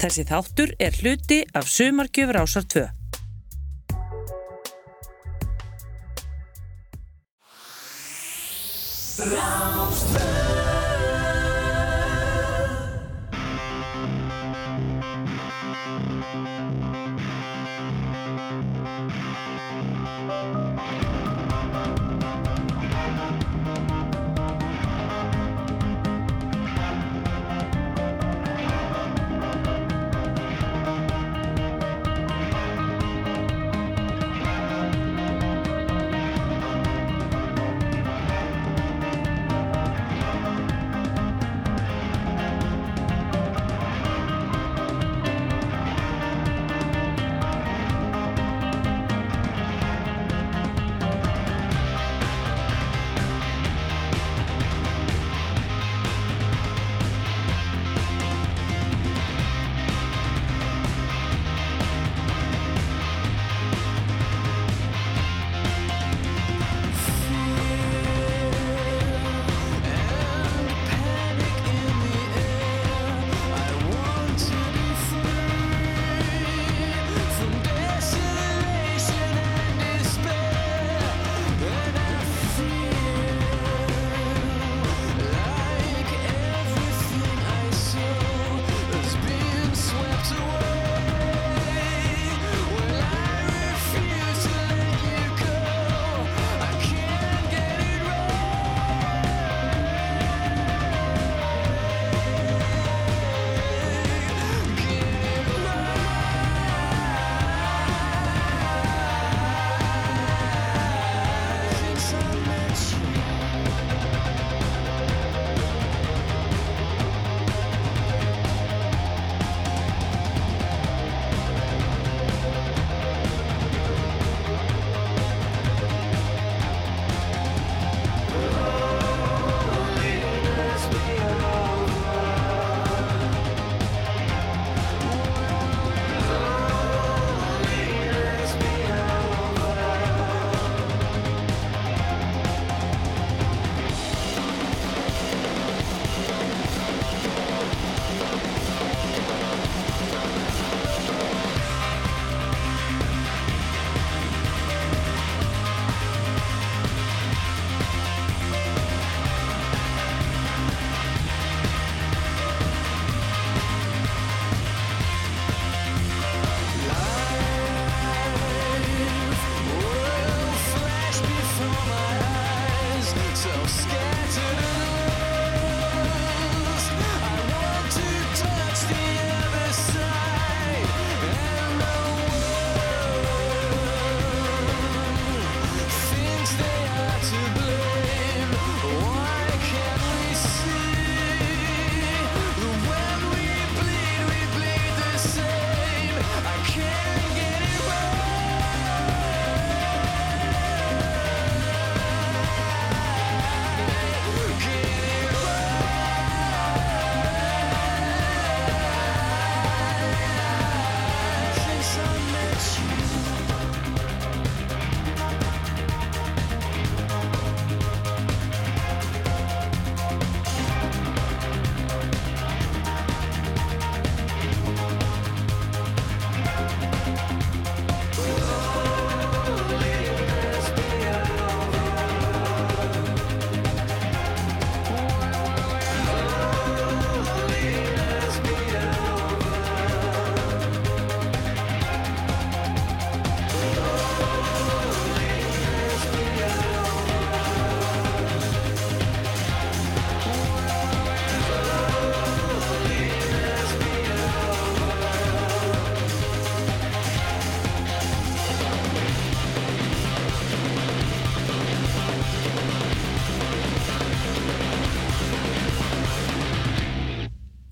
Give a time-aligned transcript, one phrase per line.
[0.00, 2.88] Þessi þáttur er hluti af Sumargjöfur ásar 2.
[9.20, 10.39] Rástfjörn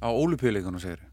[0.08, 1.04] á olimpíuleikunum segir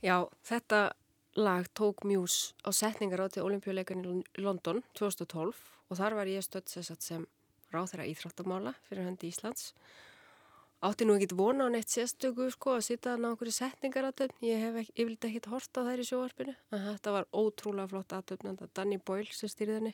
[0.00, 0.94] Já, þetta
[1.36, 5.52] lag tók mjús á setningar á til olimpíuleikunum í London 2012
[5.90, 7.26] og þar var ég stödd sem
[7.70, 9.74] ráð þeirra íþráttamála fyrir hendi Íslands.
[10.80, 14.62] Átti nú ekkit vona á neitt sérstöku sko að sita á nákvæmri setningar aðtöfn ég
[14.64, 18.96] hef ekki, vildi ekkit horta þær í sjóarpinu en þetta var ótrúlega flott aðtöfn Danny
[18.96, 19.92] Boyle sem styrði henni.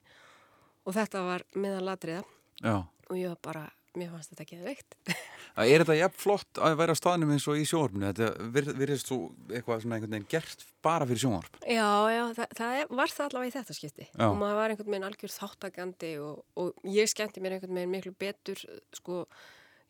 [0.87, 2.23] Og þetta var meðan ladriða
[2.63, 2.87] Já.
[2.87, 3.65] og ég var bara
[3.99, 4.97] mér fannst þetta ekki veikt.
[5.57, 8.11] Er þetta jafn flott að vera á staðnum eins og í sjónvarpinu?
[8.13, 11.61] Þetta virðist svo eitthvað svona einhvern veginn gert bara fyrir sjónvarp?
[11.65, 14.27] Já, já, það, það var það allavega í þetta skipti Já.
[14.29, 18.13] og maður var einhvern veginn algjör þáttakandi og, og ég skemmti mér einhvern veginn miklu
[18.21, 18.63] betur,
[19.01, 19.23] sko,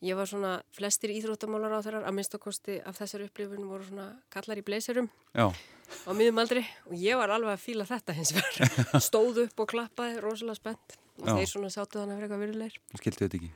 [0.06, 4.62] ég var svona flestir íþróttamálar á þeirrar, að minnstakosti af þessar upplifunum voru svona kallar
[4.62, 8.72] í bleyserum Já, á miðum aldri og ég var alveg að fíla þetta hins vegar,
[9.10, 11.36] stóð upp og klappaði, rosalega spennt og Já.
[11.40, 13.54] þeir svona sátu þannig fyrir eitthvað virulegir, skiltu þetta ekki.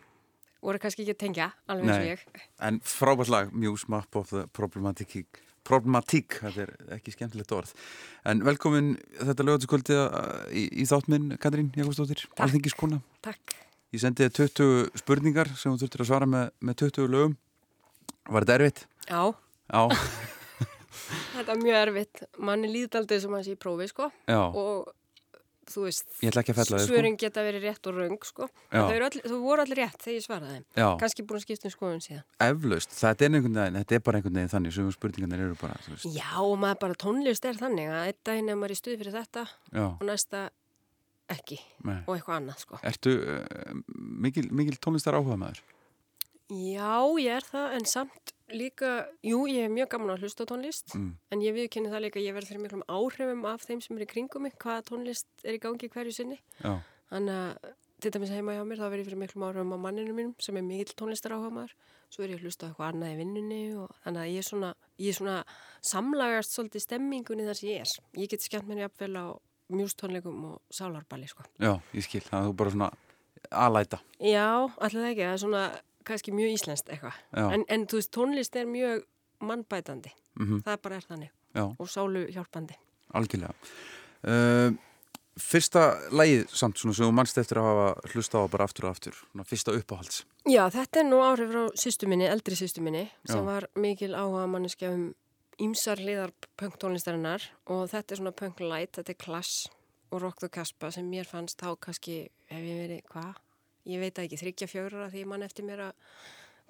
[0.64, 2.42] Voru kannski ekki að tengja, alveg eins og ég.
[2.68, 7.74] En frábært lag, Muse Map of the Problematic, Problematic, þetta er ekki skemmtilegt orð.
[8.28, 9.98] En velkomin þetta lögatiskvöldi
[10.56, 13.02] í, í þáttminn, Katrín Jakobsdóttir, alþingiskona.
[13.24, 13.54] Takk.
[13.90, 17.38] Ég sendi þér 20 spurningar sem þú þurftir að svara með, með 20 lögum.
[18.30, 18.84] Var þetta erfitt?
[19.10, 19.22] Já,
[19.70, 19.86] Já,
[21.36, 24.40] þetta er mjög erfitt, manni líðdaldið sem hans í prófi, sko, já.
[24.40, 24.90] og
[25.70, 26.34] þú veist, þig,
[26.84, 27.00] sko.
[27.22, 28.48] geta verið rétt og raung, sko.
[28.72, 30.60] Þau, voru allir rétt þegar ég svaraði
[31.00, 32.24] Kannski búin að skipta um skoðun síðan.
[32.46, 32.94] eflaust.
[33.00, 35.78] Þetta er, einhvern veginn, þetta er bara einhvern veginn þannig, sem spurningarnir eru bara.
[36.04, 39.18] Já, og maður bara tónlist er þannig að einn daginn er maður í stuði fyrir
[39.20, 40.48] þetta Já, og næsta
[41.30, 42.00] ekki nei.
[42.06, 42.80] og eitthvað annað, sko.
[42.90, 43.76] Ertu uh,
[44.26, 45.62] mikil, mikil tónlistar áhuga maður?
[46.50, 50.94] Já, ég er það, en samt líka, jú, ég er mjög gaman að hlusta tónlist,
[50.94, 51.16] Mm.
[51.32, 54.08] en ég viðkynni það líka, ég verð fyrir miklum áhrifum af þeim sem er í
[54.10, 56.38] kringum mig, hvaða tónlist er í gangi hverju sinni.
[56.64, 56.80] Já,
[57.10, 60.12] Þannig að til dæmis heima hjá mér, þá verð ég fyrir miklum áhrifum á manninu
[60.14, 61.72] mínum sem er mikill tónlistar áhuga maður.
[62.10, 64.74] Svo er ég að hlusta eitthvað annað í vinnunni og þannig að ég er svona,
[64.98, 65.44] ég er svona
[65.82, 67.92] samlagast svolítið stemmingunni þar sem ég er.
[68.16, 69.26] Ég get skemmt mér jafnvel á
[69.70, 71.42] mjústónleikum og sálarballi, sko.
[71.60, 72.20] já, ég skil.
[72.20, 72.90] Það er þú bara svona
[73.50, 74.00] aðlæta.
[74.20, 74.48] Já,
[74.78, 77.16] allir það ekki, það er svona kannski mjög íslenskt eitthvað.
[77.36, 79.04] En, en þú veist, tónlist er mjög
[79.40, 80.12] mannbætandi.
[80.40, 81.30] Mm Það bara er þannig.
[81.54, 82.76] Já, Og sálu hjálpandi.
[83.14, 83.54] algjörlega.
[84.22, 84.70] Uh,
[85.40, 85.82] fyrsta
[86.12, 89.16] lagið samt svona sem þú mannst eftir að hafa hlusta á bara aftur og aftur.
[89.32, 90.20] Svona fyrsta uppáhalds.
[90.46, 94.46] Já, þetta er nú áhrif frá sýstu minni, eldri sýstu minni, sem var mikil áhuga
[94.50, 95.08] manneskja um
[95.60, 99.66] ímsar hliðar punktónlistarinnar og þetta er svona punk light, þetta er Clash
[100.10, 103.34] og Rock the Casbah sem mér fannst þá kannski, hef ég verið, hvað?
[103.88, 106.06] Ég veit ekki, þryggja fjórar að því mann eftir mér að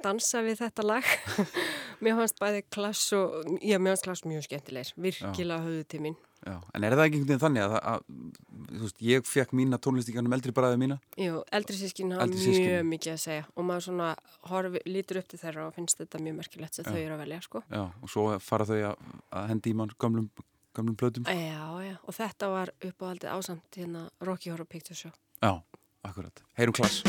[0.04, 1.12] dansa við þetta lag.
[2.04, 6.18] mér fannst bæði Clash og, já, mér fannst Clash mjög skemmtilegir, virkilega höfðu til mín.
[6.40, 9.50] Já, en er það ekki einhvern veginn þannig að, að, að þú veist, ég fekk
[9.58, 10.96] mína tónlistíkanum eldri bræðið mína?
[11.20, 14.06] Jú, eldri sískin hafa mjög mikið að segja og maður svona
[14.48, 17.42] horfi, lítur upp til þeirra og finnst þetta mjög merkilegt sem þau eru að velja,
[17.44, 17.62] sko.
[17.68, 19.04] Já, og svo fara þau að,
[19.36, 20.30] að hendi í mann gamlum,
[20.78, 21.28] gamlum blöðum.
[21.28, 25.12] Já, já, og þetta var uppáhaldið ásamt hérna Rocky Horror Picture Show.
[25.44, 25.58] Já,
[26.02, 26.42] akkurat.
[26.54, 27.02] Heyrum klass.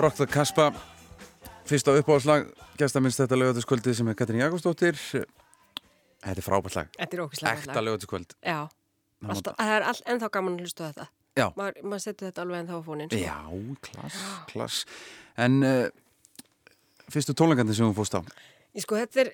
[0.00, 0.70] Rock the Kaspa
[1.68, 2.46] Fyrsta uppáhalslag
[2.80, 7.52] Gæsta minnst þetta lögatiskvöldi sem er Katrín Jakobsdóttir Þetta er frábært lag Þetta er ókvæslega
[7.58, 8.58] Ekta lögatiskvöld Já,
[9.26, 11.06] alltaf, það er all, ennþá gaman að hlusta á þetta.
[11.36, 11.46] Já.
[11.58, 13.10] Maður, maður setur þetta alveg ennþá á fónin.
[13.12, 13.20] Sko.
[13.20, 13.38] Já,
[13.86, 14.80] klass, klass
[15.40, 15.84] En uh,
[17.12, 18.20] fyrstu tónleikandi sem hún fórst á
[18.72, 19.32] Ég sko, þetta er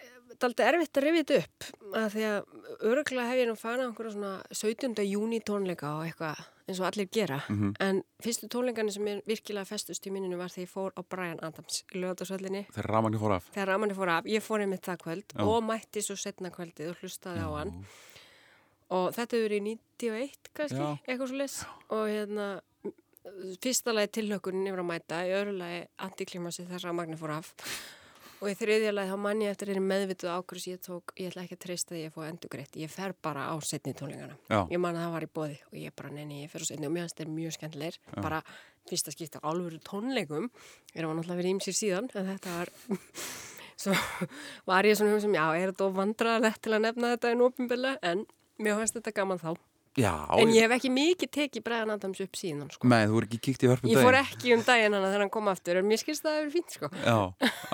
[0.51, 4.17] aldrei erfitt að rifja þetta upp að því að öruglega hef ég nú fanað einhverja
[4.17, 5.07] svona 17.
[5.07, 7.41] júni tónleika og eitthvað eins og allir gera.
[7.49, 7.75] Mhm.
[7.81, 11.39] en fyrstu tónleikani sem er virkilega festust í minninu var þegar ég fór á Brian
[11.43, 13.49] Adams í lögatarsvöllinni Þegar Ramanni fór af.
[13.55, 15.43] Fór af, ég fór einmitt það kvöld Já.
[15.47, 17.85] og mætti svo setna kvöldið og hlustaði á hann.
[18.91, 20.99] Og þetta verið í 91 kannski, Já.
[21.09, 22.61] eitthvað svo les og hérna
[23.61, 27.55] fyrsta lagi tilhökunin yfir að mæta í öðru lagi antiklimasi þegar Ramagni fór af
[28.41, 31.45] og í þriðja lagi þá mann ég eftir þeirri meðvituð ákvörðs ég tók, ég ætla
[31.47, 34.39] ekki að treysta því að ég fóð endur greitt ég fer bara á setni tónleikana.
[34.51, 34.61] Já.
[34.73, 36.89] ég man að það var í bóði og ég bara neini, ég fer á setni
[36.89, 38.01] og mér finnst þeir mjög skemmtilegir.
[38.17, 38.43] Bara
[38.87, 40.51] fyrsta skipta á alvöru tónleikum.
[40.95, 42.73] Er að náttúrulega verið ímsir síðan en þetta var
[43.83, 43.97] svo
[44.69, 48.27] var ég svona sem, já, er þetta vandrarlegt til að nefna þetta en ofinbilla en
[48.63, 49.51] mér finnst þetta gaman þá
[49.97, 52.89] Já, en ég hef ekki mikið tekið Bræðan Adams upp síðan sko.
[52.93, 55.33] Nei, þú voru ekki kíkt í hörpum ég fór ekki um daginn hana þegar hann
[55.33, 56.91] kom aftur en mér skilst það að það er fínt sko.
[57.01, 57.19] Já,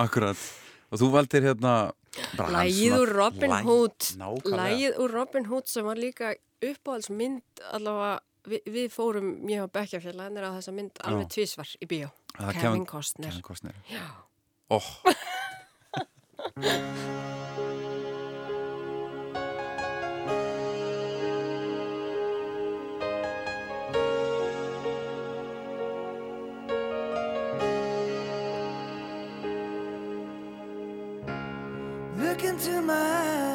[0.05, 0.45] akkurat.
[0.93, 1.75] Og þú valdir hérna
[2.13, 4.09] Lægið úr Robin Hood.
[4.53, 10.47] Lægið úr Robin Hood sem var líka uppáhaldsmynd allavega við, við fórum mjög á bekkjafélaginir
[10.47, 12.09] á þessa mynd alveg tvísvar í bíó.
[12.39, 13.33] Er Kevin Costner.
[13.33, 13.77] Kevin Costner.
[13.91, 14.07] Já.
[14.71, 14.91] oh.
[32.45, 33.52] into my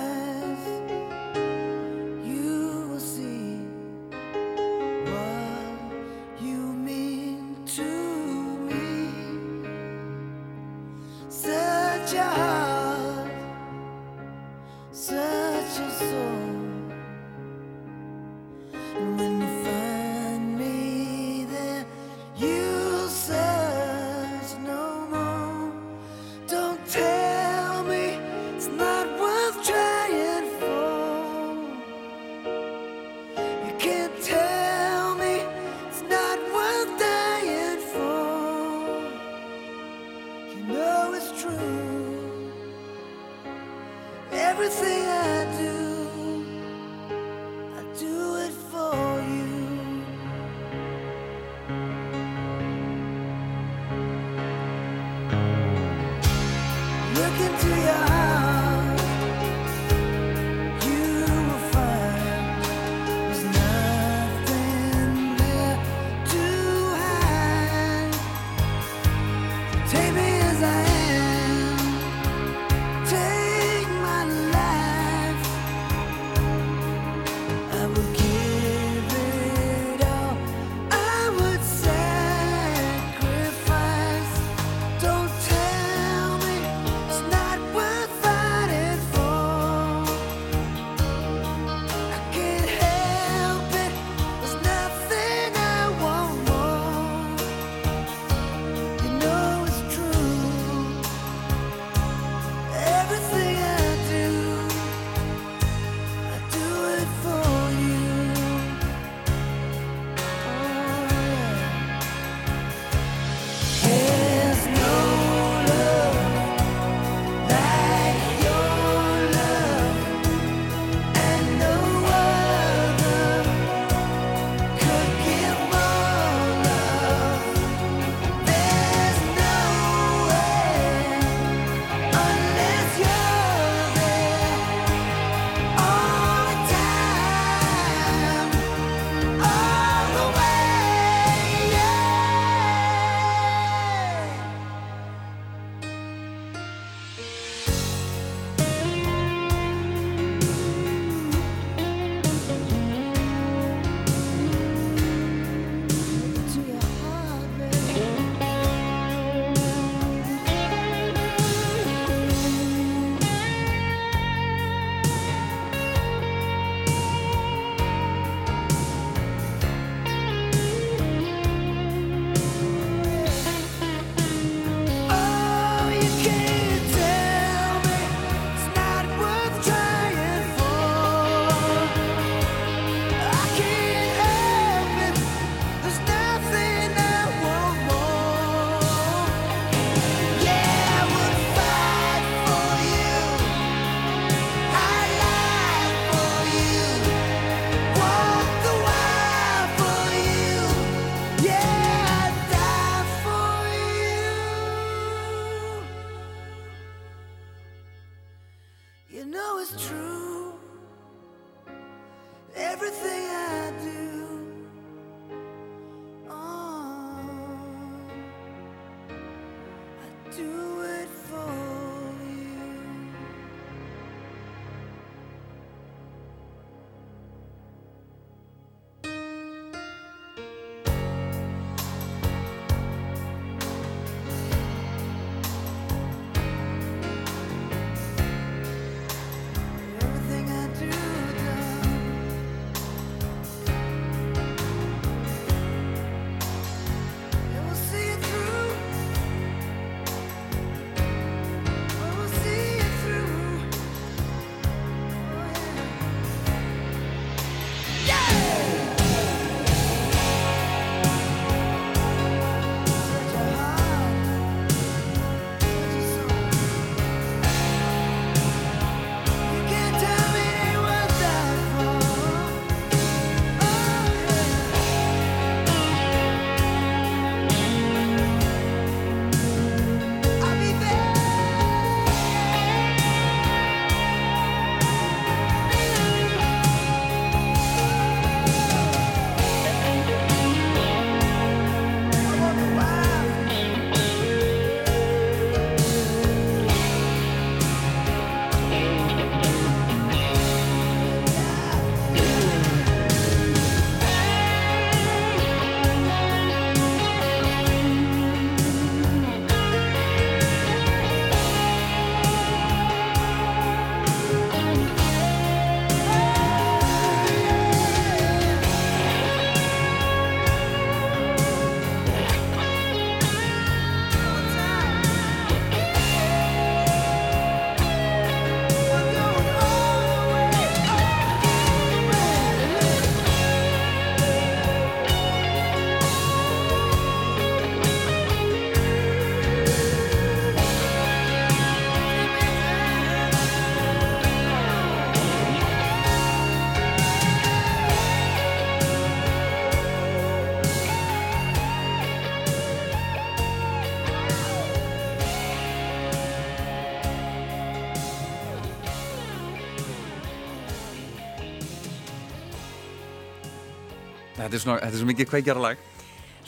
[364.48, 365.88] Þetta er, svona, þetta er svo mikið kveikjara lag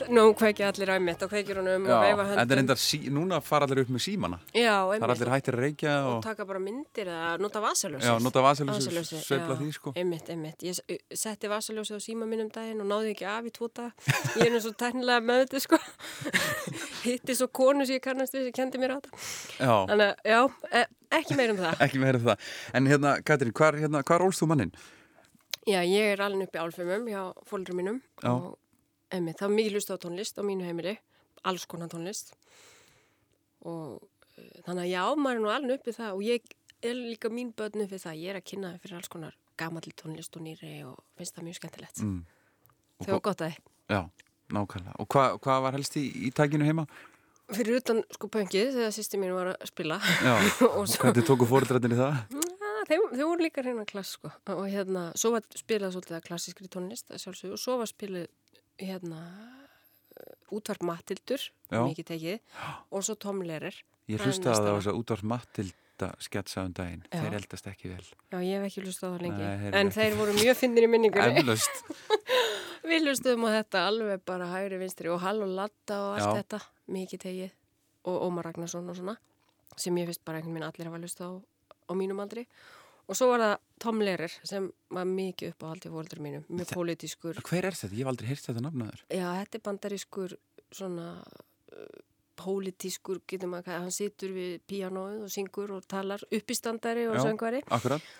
[0.07, 2.37] Nú kveikja allir æmitt og kveikjur hún um og veifa höndum.
[2.37, 5.09] Þetta er endar, sí, núna fara allir upp með símana Já, Það er einmitt.
[5.15, 8.07] allir hættir að reykja og og, taka bara myndir eða nota vasaljósið.
[8.07, 9.41] Já, nota vasaljósið, já.
[9.59, 9.93] því, sko.
[9.99, 10.63] Einmitt, einmitt.
[10.63, 10.79] Ég
[11.11, 13.91] setti vasaljósið á síma minn um daginn og náði ekki af í tvo dag.
[14.37, 15.81] Ég er nú svo tæknilega með þetta, sko.
[17.09, 19.19] Hitti svo konu sem ég kannast við sem kendi mér á þetta.
[19.59, 20.39] Já, Þannig að, já,
[20.71, 20.85] e
[21.19, 21.83] ekki meir um það.
[21.83, 24.23] ekki meira það En hérna, Katrín, hvar, hérna, hvar?
[25.67, 28.31] Já, ég er alveg upp í álfumum hjá fólkur mínum Já.
[28.31, 28.55] og
[29.11, 30.95] einmitt, það var mikið lust á tónlist á mínu heimili,
[31.43, 32.31] alls konar tónlist
[33.67, 36.95] og uh, þannig að já, maður er nú alveg upp í það og ég er
[36.95, 40.37] líka mín börn upp í það, ég er að kynna fyrir alls konar gamalli tónlist
[40.39, 42.01] og nýri og finnst það mjög skemmtilegt.
[42.05, 42.19] Mm.
[43.03, 43.71] Þau var gott að þið.
[43.89, 44.01] Já,
[44.55, 46.85] nákvæmlega Og hva, hvað var helst í, í tækinu heima?
[47.49, 50.35] Fyrir utan sko pöngið þegar sýsti mín var að spila Já,
[50.77, 52.48] og hvernig tóku fóreldrættin í það?
[52.89, 54.31] Þau voru líka reyna klass sko.
[54.55, 58.27] Og hérna, svo var spilað svolítið að klassískri tónlist að sjálfsögðu og svo var spilað
[58.79, 62.57] hérna uh, útvarp Matildur, mikið tekið
[62.89, 63.75] og svo Tom Lehrer
[64.09, 67.03] Ég hlusta næsta það þess að útvarp Matilda sketsa um daginn.
[67.11, 67.19] Já.
[67.21, 68.05] Þeir eldast ekki vel.
[68.31, 69.43] Já, ég hef ekki hlustað á það lengi.
[69.45, 71.83] Nei, en þeir voru mjög finnir í Eflaust.
[72.89, 76.39] Við hlustuðum á þetta alveg bara hægri vinstri og Hall og Latta og allt Já.
[76.39, 76.61] þetta.
[76.95, 77.51] Mikið tegið
[78.09, 79.17] og Ómar Ragnarsson og svona
[79.77, 81.33] sem ég finnst bara einhvern veginn allir hafa hlustað á,
[81.85, 82.47] á mínum aldri
[83.09, 86.73] og svo var það Tom Lehrer sem var mikið upp á aldrei fóldur mínum, mjög
[86.75, 87.95] pólitískur Hver er þetta?
[87.95, 90.35] Ég hef aldrei heyrt þetta nafnaður Já, þetta er bandarískur
[90.75, 92.01] svona uh,
[92.39, 97.23] pólitískur, getur maður að hann situr við píanóið og syngur og talar uppistandari og Já.
[97.27, 98.11] söngvari Akkurat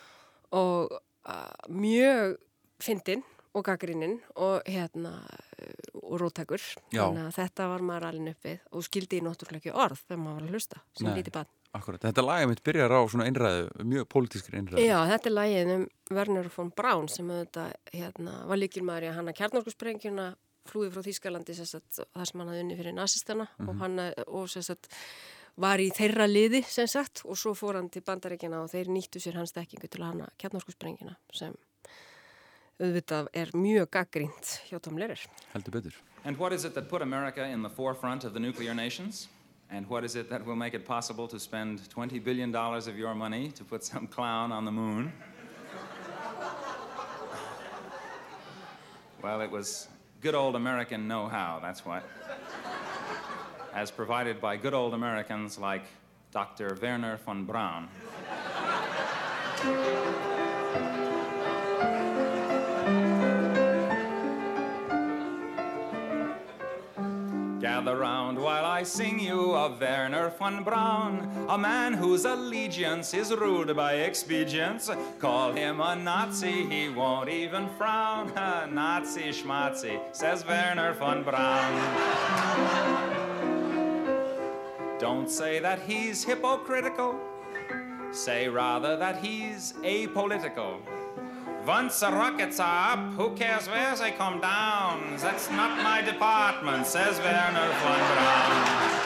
[0.58, 0.96] og
[1.30, 2.40] uh, mjög
[2.82, 3.22] fyndinn
[3.54, 7.04] og gaggrinninn og hérna uh, og róttakur Já.
[7.04, 10.40] þannig að þetta var maður alveg uppið og skildi í náttúrulega ekki orð þegar maður
[10.40, 11.52] var að hlusta sem lítið bann.
[11.78, 14.82] Akkurat, þetta lagið mitt byrjar á svona einræðu, mjög pólitískri einræðu.
[14.82, 15.84] Já, þetta er lagið um
[16.18, 20.26] Werner von Braun sem auðvitað hérna, var líkilmaður í að hanna kjarnorkusprengjuna
[20.70, 24.90] flúið frá Þýskalandi sagt, þar sem hann hafði unni fyrir nazistana og hann og, sagt,
[25.60, 29.22] var í þeirra liði sem sagt og svo fór hann til bandaríkjana og þeir nýttu
[29.22, 31.58] sér hans dekkingu til að hanna kjarnorkusprengjuna sem
[32.80, 35.22] auðvitað er mjög gaggrínt hjá Tom Lehrer.
[35.54, 35.98] Heldur betur.
[36.24, 39.28] And what is it that put America in the forefront of the nuclear nations?
[39.72, 43.14] And what is it that will make it possible to spend $20 billion of your
[43.14, 45.14] money to put some clown on the moon?
[49.24, 49.88] well, it was
[50.22, 52.04] good old American know how, that's what.
[53.74, 55.84] As provided by good old Americans like
[56.32, 56.76] Dr.
[56.82, 57.88] Werner von Braun.
[67.70, 73.32] Gather round while I sing you of Werner von Braun, a man whose allegiance is
[73.32, 74.90] ruled by expedience.
[75.20, 78.32] Call him a Nazi, he won't even frown.
[78.36, 81.74] A Nazi schmatzi, says Werner von Braun.
[84.98, 87.20] Don't say that he's hypocritical,
[88.12, 90.80] say rather that he's apolitical.
[91.66, 95.18] Once the rockets are up, who cares where they come down?
[95.18, 99.00] That's not my department, says Werner von Braun.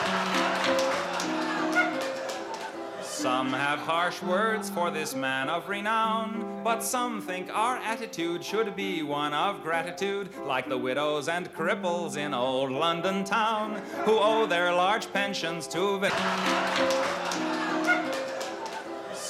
[3.02, 8.76] Some have harsh words for this man of renown, but some think our attitude should
[8.76, 14.46] be one of gratitude, like the widows and cripples in old London town, who owe
[14.46, 16.00] their large pensions to.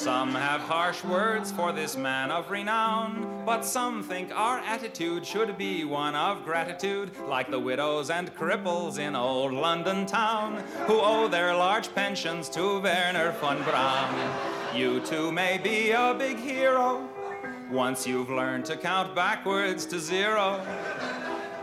[0.04, 5.56] Some have harsh words for this man of renown, but some think our attitude should
[5.56, 11.26] be one of gratitude, like the widows and cripples in old London town, who owe
[11.26, 14.14] their large pensions to Werner von Braun.
[14.76, 17.08] You too may be a big hero
[17.70, 20.60] once you've learned to count backwards to zero.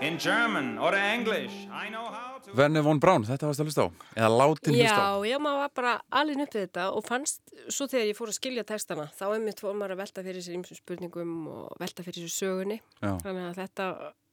[0.02, 2.52] In German or English, I know how to.
[2.58, 3.88] Werner von Braun, þetta varst að hlusta á.
[4.18, 5.14] Eða látin hlusta á.
[5.22, 8.38] Já, já, maður var bara alveg uppið þetta og fannst svo þegar ég fór að
[8.40, 12.26] skilja textana þá einmitt fór maður að velta fyrir sér ýmsum spurningum og velta fyrir
[12.26, 12.80] sér sögunni.
[12.98, 13.12] Já.
[13.22, 13.88] þannig að þetta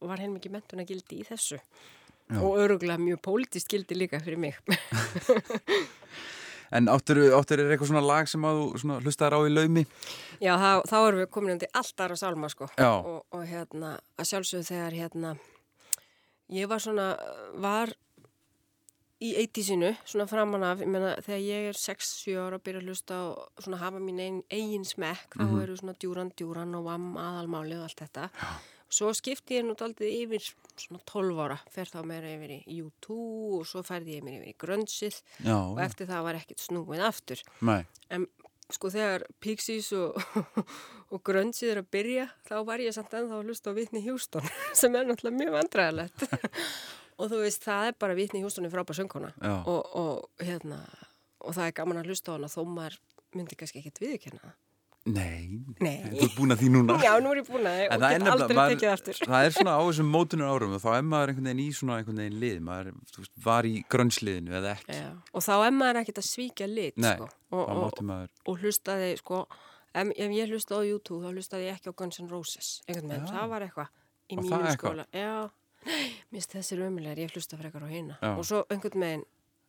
[0.08, 1.60] var heilmikið mentuna gildi í þessu.
[2.38, 4.56] Og öruglega mjög pólitist gildi líka fyrir mig.
[6.68, 9.84] En áttur, áttur er eitthvað svona lag sem að þú svona hlustaðar á í laumi?
[10.36, 12.68] Já, þá, þá erum við komin undir allt aðra sálma sko.
[12.76, 12.90] Já.
[12.92, 15.30] og, og hérna að sjálfsögðu þegar hérna
[16.54, 17.08] ég var svona,
[17.60, 17.92] var
[19.18, 22.90] í eittísinu, svona framan af, ég meina þegar ég er 6-7 ára að byrja að
[22.92, 27.16] hlusta og svona hafa mín eigin, eigin smekk, þá eru svona djúran, djúran og vamm
[27.18, 28.28] aðalmáli og allt þetta.
[28.88, 30.40] Svo skipti ég nú aldrei yfir
[30.80, 33.16] svona 12 ára, fer þá meira yfir í U2
[33.58, 37.04] og svo færði ég mér yfir í grönnsið Já, og eftir það var ekkert snúið
[37.10, 37.42] aftur.
[37.68, 38.24] Nei, En
[38.72, 40.16] sko þegar Pixies og,
[41.10, 44.48] og Grunge er að byrja þá var ég samt ennþá að hlusta á Whitney Houston
[44.80, 46.26] sem er náttúrulega mjög vandræðilegt
[47.18, 49.32] og þú veist það er bara Whitney Houston er frábær söngkona
[49.64, 50.82] og, og hérna
[51.40, 52.98] og það er gaman að hlusta á hana þó maður
[53.36, 54.56] myndi kannski ekkert viðurkenna það.
[55.08, 55.94] nei, Nei.
[56.18, 58.28] þú ert búin að því núna Já, nú er ég búin að En og get
[58.32, 59.20] aldrei maður- tekið aftur.
[59.30, 61.96] það er svona á þessum mótunar árum og þá er maður einhvern veginn í svona
[62.02, 64.98] einhvern veginn lið, maður veist, var í grönnsliðinu eða ekki.
[64.98, 65.08] Já.
[65.32, 67.30] Og þá er maður ekkert að svíkja lit Nei, sko.
[67.54, 69.40] og, og, og hlustaði sko,
[69.94, 73.08] ef, ef ég hlustaði á YouTube þá hlustaði ég ekki á Guns N' Roses einhvern
[73.14, 73.88] veginn, það var eitthvað
[74.28, 74.76] í eitthvað?
[74.76, 75.50] skóla já,
[76.34, 78.32] minnst þessir ömulegar ég hlusta frekar á hina Já.
[78.36, 79.26] og svo einhvern veginn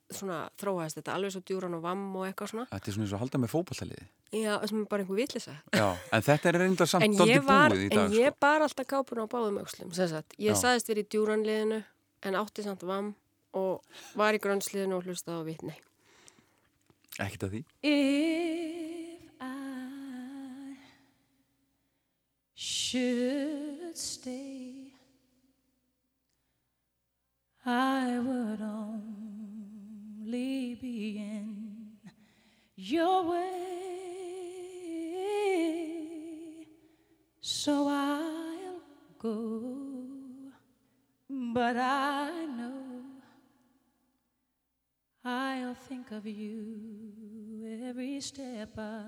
[0.10, 3.14] svona þróaðist þetta alveg svo djúran og vamm og eitthvað svona þetta er svona eins
[3.14, 4.06] og halda með fótballtaliði.
[4.34, 5.86] já, sem er bara einhver vitlisa Já,
[6.18, 8.40] en þetta er reyndar samt en ég var, búið í en dag, ég sko.
[8.42, 10.58] bar alltaf kápun á báðum aukslum ég Já.
[10.58, 11.84] sagðist verið í djúranliðinu
[12.26, 13.14] en átti samt vamm
[13.54, 13.86] og
[14.18, 15.78] var í grönnsliðinu og hlustaði á vitni
[17.20, 17.62] Ekkert að því.
[17.84, 19.09] If
[22.62, 24.92] should stay,
[27.66, 30.26] I would only
[30.76, 31.94] be in
[32.76, 33.78] your way.
[37.40, 38.82] So I'll
[39.18, 39.78] go,
[41.30, 43.06] but I know
[45.24, 49.06] I'll think of you every step of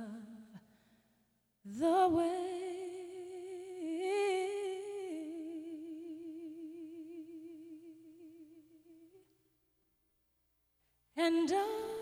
[1.65, 3.10] the way.
[11.17, 12.00] And I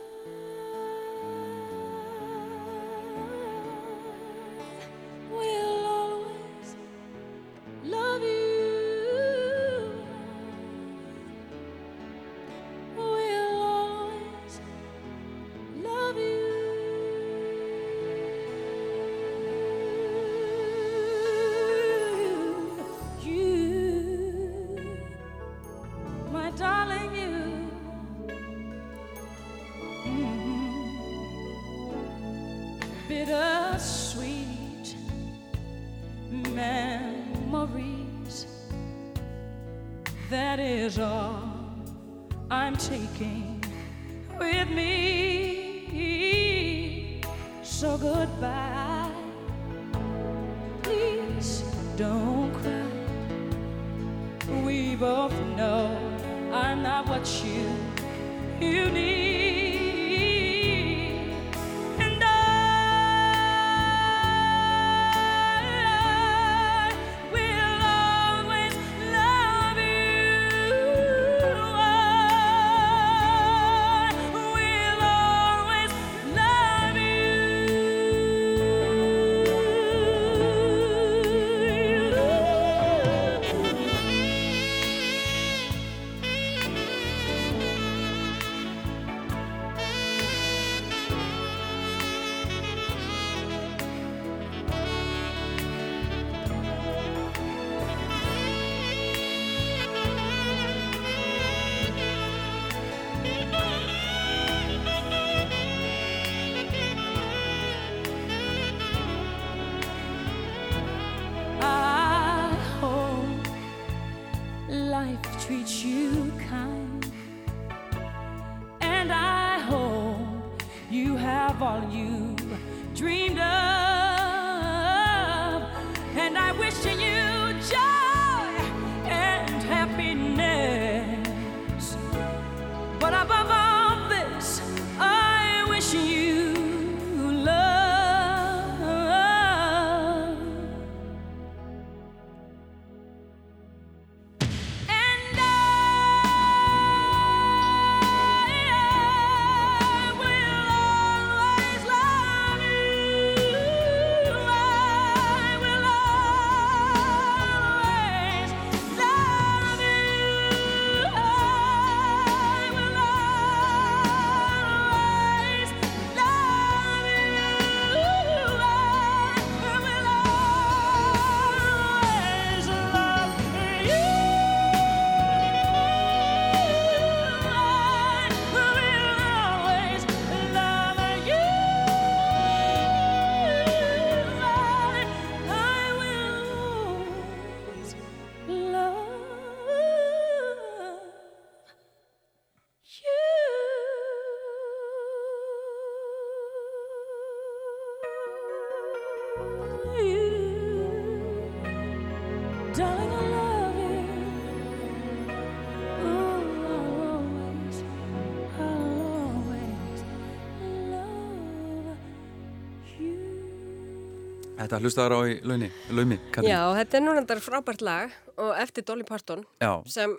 [214.70, 216.52] Þetta hlustaður á í laumi, Katrín.
[216.52, 220.14] Já, þetta er núna þetta frábært lag og eftir Dolly Parton Já, sem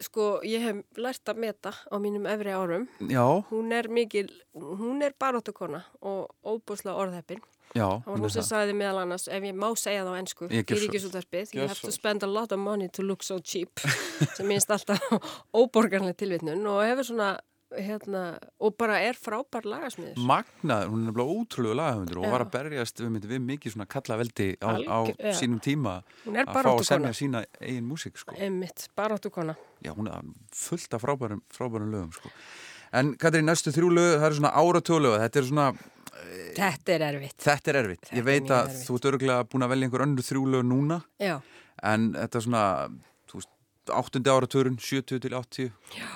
[0.00, 2.86] sko ég hef lært að meta á mínum efri árum.
[3.12, 7.42] já, Hún er mikil, hún er baróttukona og óbúslega orðheppin.
[7.74, 7.84] já.
[8.00, 10.64] Það var hún sem sagði meðal annars, ef ég má segja það á ennsku, Ég
[10.64, 13.84] þarpið, you gjör have to spend a lot of money to look so cheap,
[14.36, 14.98] sem minnst alltaf
[15.60, 17.34] óborgarlega tilvitnun og hefur svona,
[17.78, 18.22] hérna,
[18.60, 20.18] og bara er frábær lagasmiður.
[20.28, 24.48] Magnaður, hún er nefnilega ótrúlega lagahundur og var að berjast við, við mikið svona kallaveldi
[24.62, 24.98] á, á
[25.38, 25.96] sínum tíma
[26.30, 28.36] er að fá að semja sína eigin músík sko.
[28.38, 29.56] Emmitt, baróttukona.
[29.84, 30.22] Já, hún er
[30.54, 32.30] fullt af frábærum, frábærum lögum sko.
[32.94, 35.70] En Katrín, næstu þrjú lög, það eru svona áratölög, þetta er svona,
[36.54, 37.34] Þetta er erfitt.
[37.42, 38.04] þetta er erfitt.
[38.06, 38.84] Þetta er Ég veit að erfitt.
[38.86, 41.40] þú ert örgulega búin að velja einhver önnur þrjú lög núna, Já,
[41.82, 42.62] en þetta er svona,
[43.34, 43.50] veist,
[43.90, 45.72] áttundi áratörun, 70 til 80.
[45.98, 46.06] Já.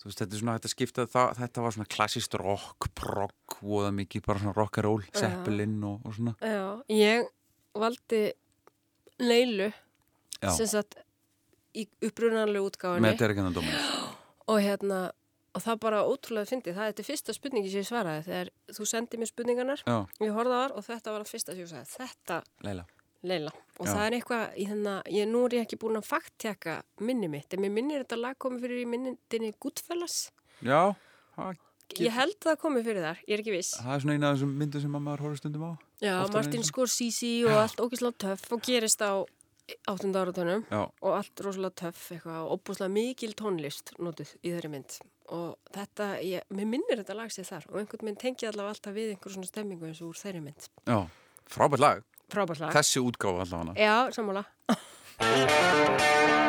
[0.00, 3.90] Þú veist, þetta er svona, þetta skipta, það, þetta var svona klassist rock, prog, voða
[3.92, 6.32] mikið, bara svona rock'n'roll, Zeppelin og, og svona.
[6.40, 6.62] já,
[6.96, 7.28] ég
[7.76, 8.22] valdi
[9.20, 9.66] Leilu,
[10.40, 10.96] Já, sem sagt,
[11.76, 13.90] í upprunanlegu útgáfinni með Derrigan og Dominis.
[14.48, 15.00] og hérna,
[15.52, 18.24] og það bara ótrúlega fyndið, það er þetta fyrsta spurningi sem ég svaraði.
[18.30, 21.52] Þegar þú sendið mér spurningarnar Já, ég horfði á þar og þetta var það fyrsta
[21.52, 21.92] sem ég sagði.
[21.98, 22.86] Þetta Leila.
[23.26, 23.92] Leila og Já.
[23.92, 27.48] það er eitthvað í þennan, ég, nú er ég ekki búin að fakttjaka minni mitt,
[27.52, 30.16] en mér minnir þetta lag komið fyrir í minninni Goodfellas
[30.64, 30.94] Já,
[31.36, 31.60] það,
[32.00, 34.38] ég held það komið fyrir þar, ég er ekki viss það er svona eina af
[34.38, 35.72] þessum myndum sem að maður horfður stundum á.
[36.00, 36.64] Já, Martin.
[36.64, 39.12] Scorsese og allt ógislega töff og gerist á
[39.86, 44.70] áttunda áratunum Já, og allt rosalega töff eitthvað og óbúslega mikil tónlist notuð í þeirri
[44.72, 44.96] mynd
[45.30, 48.96] og þetta, ég, mér minnir þetta lag sér þar og einhvern mynd tengi allavega alltaf
[48.96, 50.98] við einhver svona stemmingu eins og úr þeirri mynd já,
[51.50, 52.02] frábært lag.
[52.32, 53.78] Frábært lag Þessi útgáfa allavega.
[53.80, 54.44] Já, sammála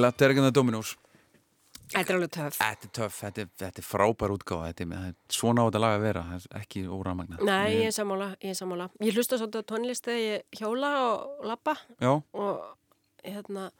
[0.00, 0.96] Leila, Derek and the Dominos
[1.90, 2.58] Þetta er alveg töff.
[2.60, 6.04] Þetta er töff, þetta er, þetta er frábær er, er svona á þetta lag að
[6.04, 8.86] vera er ekki óramagna Nei, ég er sammála, ég er sammála.
[9.02, 12.60] Ég hlusta svolítið á tónlist þegar ég hjóla og lappa Já, og
[13.26, 13.72] hérna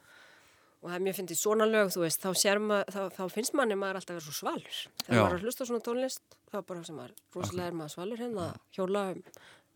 [0.81, 3.75] og það er mjög fyndið svona lög, þú veist, þá, maður, þá, þá finnst manni
[3.77, 4.77] maður alltaf að vera svo svalur.
[5.05, 5.21] Þegar Já.
[5.21, 9.03] maður að hlusta svona tónlist, þá bara sem maður, rosalega er maður svalur hérna, hjóla
[9.13, 9.19] um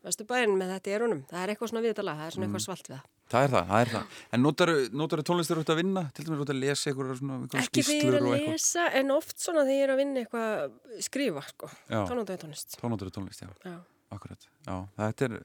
[0.06, 1.20] vesturbæinn með þetta í erunum.
[1.30, 2.50] Það er eitthvað svona við þetta lag, það er svona Mm.
[2.56, 3.04] eitthvað svalt við það.
[3.32, 6.04] Það er það, það er það En notar, notar tónlistur út að vinna?
[6.16, 8.56] Til dæmis út að lesa einhverjar svona einhverjar Ekki þegar ég er og að eitthvað
[8.58, 11.70] lesa, en oft svona þegar ég er að vinna eitthvað, skrifa, sko.
[11.90, 12.14] Ég
[12.44, 12.78] tónlist.
[12.86, 13.76] Notar tónlist, já, Já.
[14.14, 15.36] akkurat Já, þetta er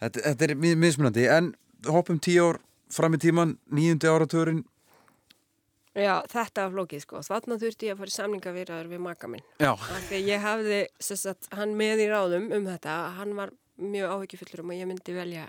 [0.00, 0.54] þetta, þetta er
[0.86, 1.54] mismunandi En
[1.90, 2.60] hoppum tíu ár
[2.90, 4.64] fram í tíman nýjundi áratörun
[5.90, 7.20] Já, þetta var flókið, sko.
[7.26, 9.42] Þarna þurfti ég að fara í samningavirðar við maka minn.
[9.58, 9.72] Já,
[10.14, 10.78] ég hafði
[11.26, 13.50] að hann með í ráðum um þetta, hann var
[13.80, 15.48] mjög áhyggjufullur um að ég myndi velja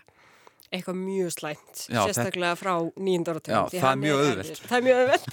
[0.71, 2.73] eitthvað mjög slæmt, Já, sérstaklega frá.
[2.87, 4.61] Já, því það er mjög auðvelt.
[4.65, 5.31] Það er mjög auðvelt.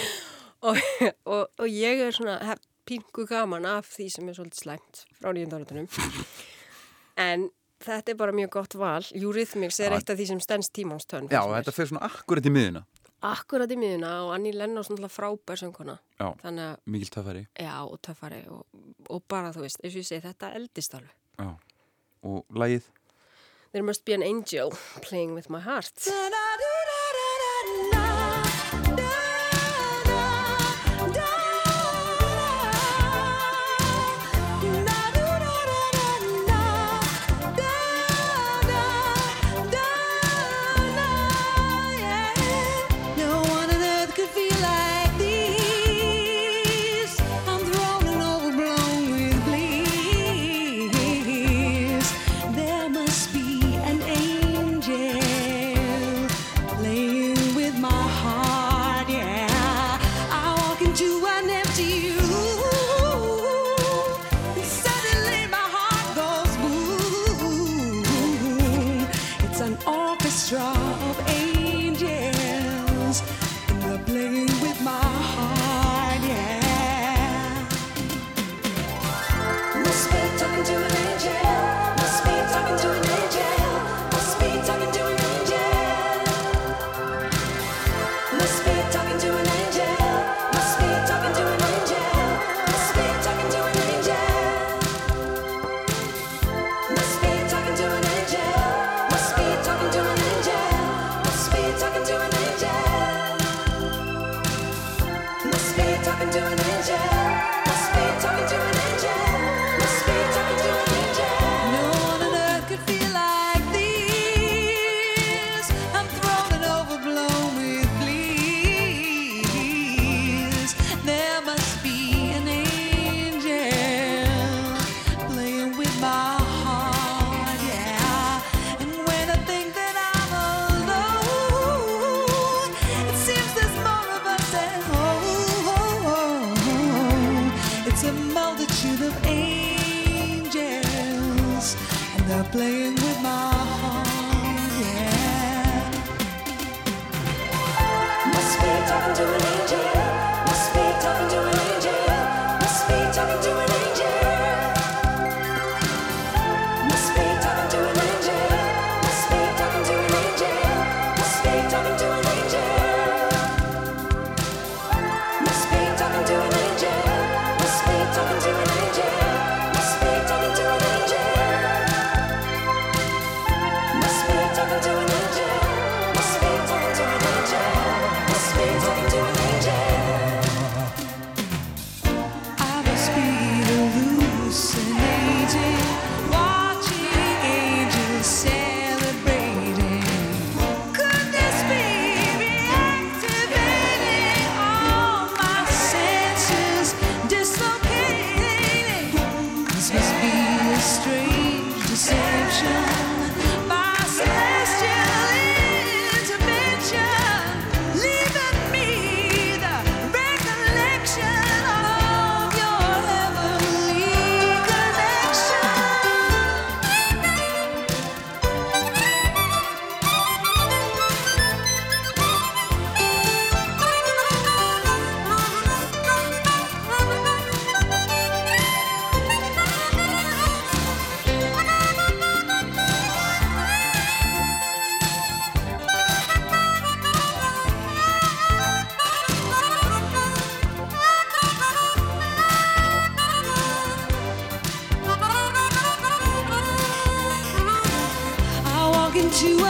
[0.68, 0.80] og,
[1.24, 5.32] og, og ég er svona hef, pingu gaman af því sem er svolítið slæmt frá
[5.34, 5.88] nýjunda áratunum.
[7.26, 7.48] en
[7.86, 9.08] þetta er bara mjög gott val.
[9.16, 9.98] Eurythmics er Já.
[9.98, 11.30] eitt af því sem stends tímans tönn.
[11.32, 12.84] já þetta fer svona akkurat í miðuna
[13.26, 15.96] Akkurat í miðuna og Lennox náttúrulega frábær sönguna.
[16.84, 18.66] Mikil töffari Já, og töffari og,
[19.08, 21.14] og bara, þú veist, eins og ég segi, þetta eldist alveg.
[21.40, 21.48] Já,
[22.28, 22.90] og lagið
[23.76, 24.70] There must be an angel
[25.02, 25.92] playing with my heart.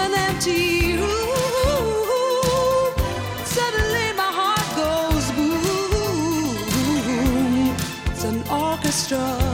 [0.06, 1.82] an empty room.
[3.44, 6.56] Suddenly my heart goes boom.
[8.10, 9.45] It's an orchestra.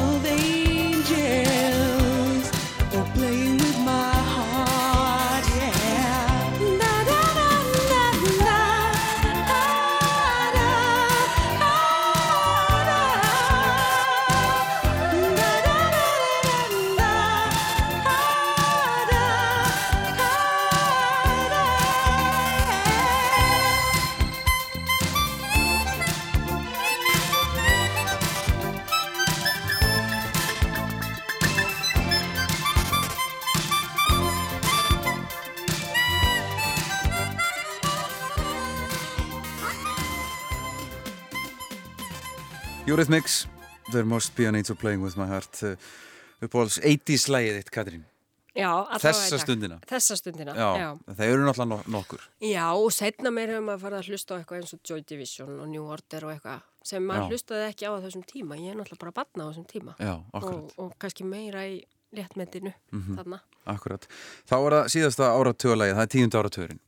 [44.03, 45.77] There Must Be an Angel Playing With My Heart uh,
[46.43, 48.03] uppáhalds 80s lægið þitt, Katrín
[48.53, 50.89] Já, Þessa stundina Þessa stundina, Já, já.
[51.15, 54.37] það eru náttúrulega no nokkur Já, og setna meir hefur maður farið að hlusta á
[54.41, 57.31] eitthvað eins og Joy Division og New Order og eitthvað sem maður Já.
[57.31, 58.59] hlustaði ekki á þessum tíma.
[58.59, 59.95] Ég er náttúrulega bara að batna á þessum tíma.
[60.03, 61.79] Já, og, og kannski meira í
[62.19, 62.75] léttmyndinu
[63.15, 63.39] þarna.
[63.71, 64.11] akkurat
[64.51, 66.83] Þá er það síðasta áratögulægið, það er tíund áratögurinn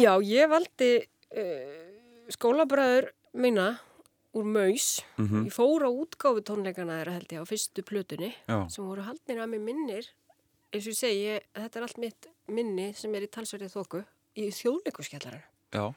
[0.00, 1.82] Já, ég valdi uh,
[2.34, 3.68] skólabræður mína
[4.34, 5.00] úr Maus.
[5.18, 5.44] Mhm.
[5.46, 9.38] Ég fór á útgáfu tónleikana þeirra held ég á fyrstu plötunni Já, sem voru haldnir
[9.38, 10.08] að mér minnir
[10.74, 14.04] eins og ég segi, þetta er allt mitt minni sem er í talsverðið þóku
[14.36, 15.42] í þjóðleikuskjallaran.
[15.72, 15.94] já,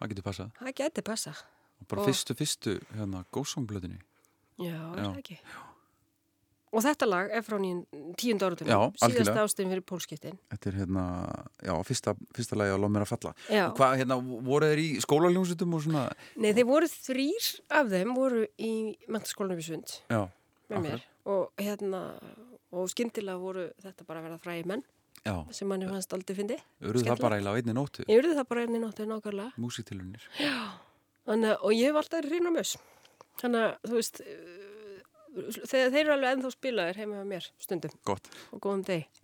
[0.00, 1.30] það getur passað Það geti passa.
[1.80, 4.00] og bara Og- fyrstu, fyrstu, hérna, góðsongblöðinni
[4.58, 5.04] Já, Já.
[5.12, 5.38] það ekki?
[6.74, 7.82] Og þetta lag er frá nýjum
[8.18, 9.42] tíund Já, síðasta algjörlega.
[9.46, 10.38] ástin fyrir pólskiptin.
[10.50, 11.04] Þetta er hérna,
[11.62, 13.64] já, fyrsta, fyrsta lagi á Lóð mér að falla Já.
[13.78, 14.16] Hvað, hérna,
[14.48, 16.02] voru þeir í skólaljónsutum og svona
[16.34, 18.72] Nei, þeir voru þrýr af þeim voru í
[19.06, 20.24] mentaskólanum í Sund Já,
[20.72, 22.00] með mér og hérna
[22.74, 24.82] og skyndilega voru þetta bara að verða fræði menn
[25.24, 26.58] já, sem manni fannst aldrei fyndi.
[26.82, 29.54] eru það bara eiginlega á einni nótu Ég urði það bara einni nóttið nákvæmlega.
[29.62, 30.26] Músitilunir
[31.24, 32.76] Þannig, að- og ég hef alltaf.
[33.40, 34.20] Þannig veist,
[35.34, 39.23] þegar þeir eru alveg ennþá spilaðir heima með mér stundum Gott og góðum deg.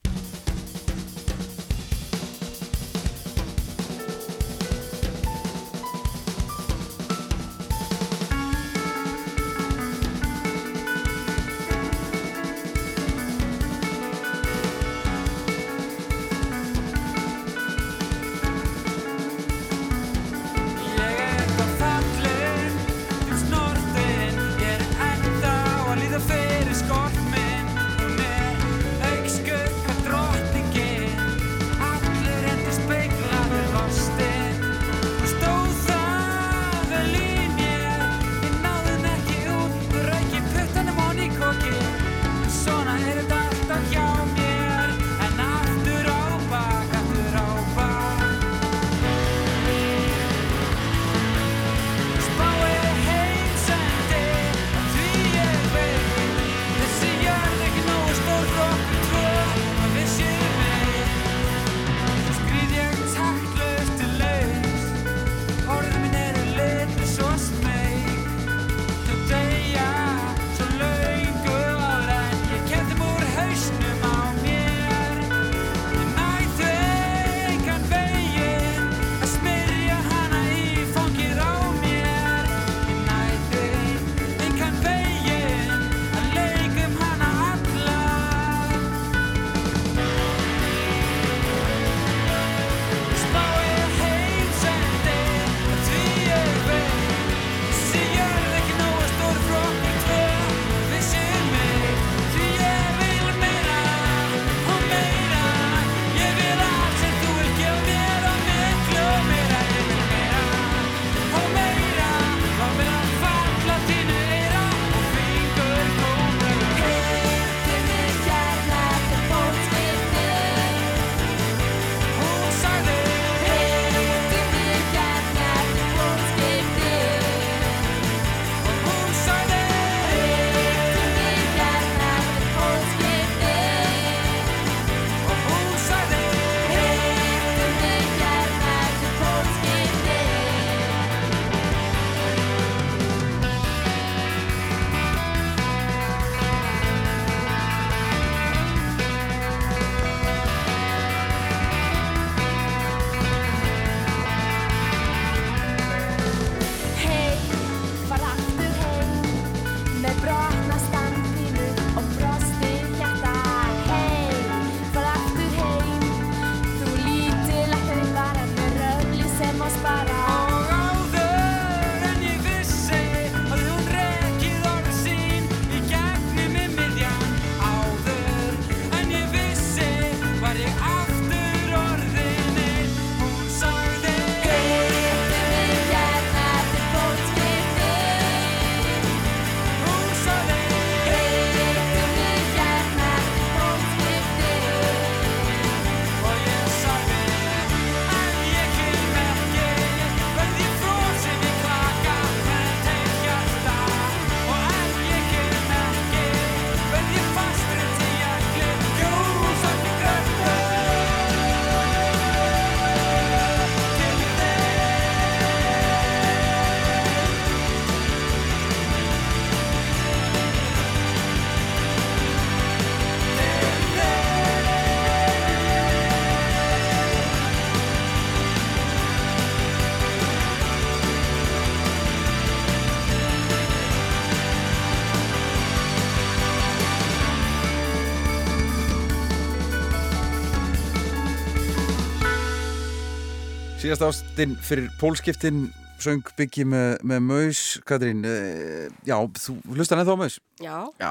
[243.81, 245.69] Síðast ástinn fyrir pólskiptin
[246.01, 250.37] söng byggi með, með Maus Katrín, uh, já, þú hlustar ennþá á Maus?
[250.61, 251.11] Já, Já,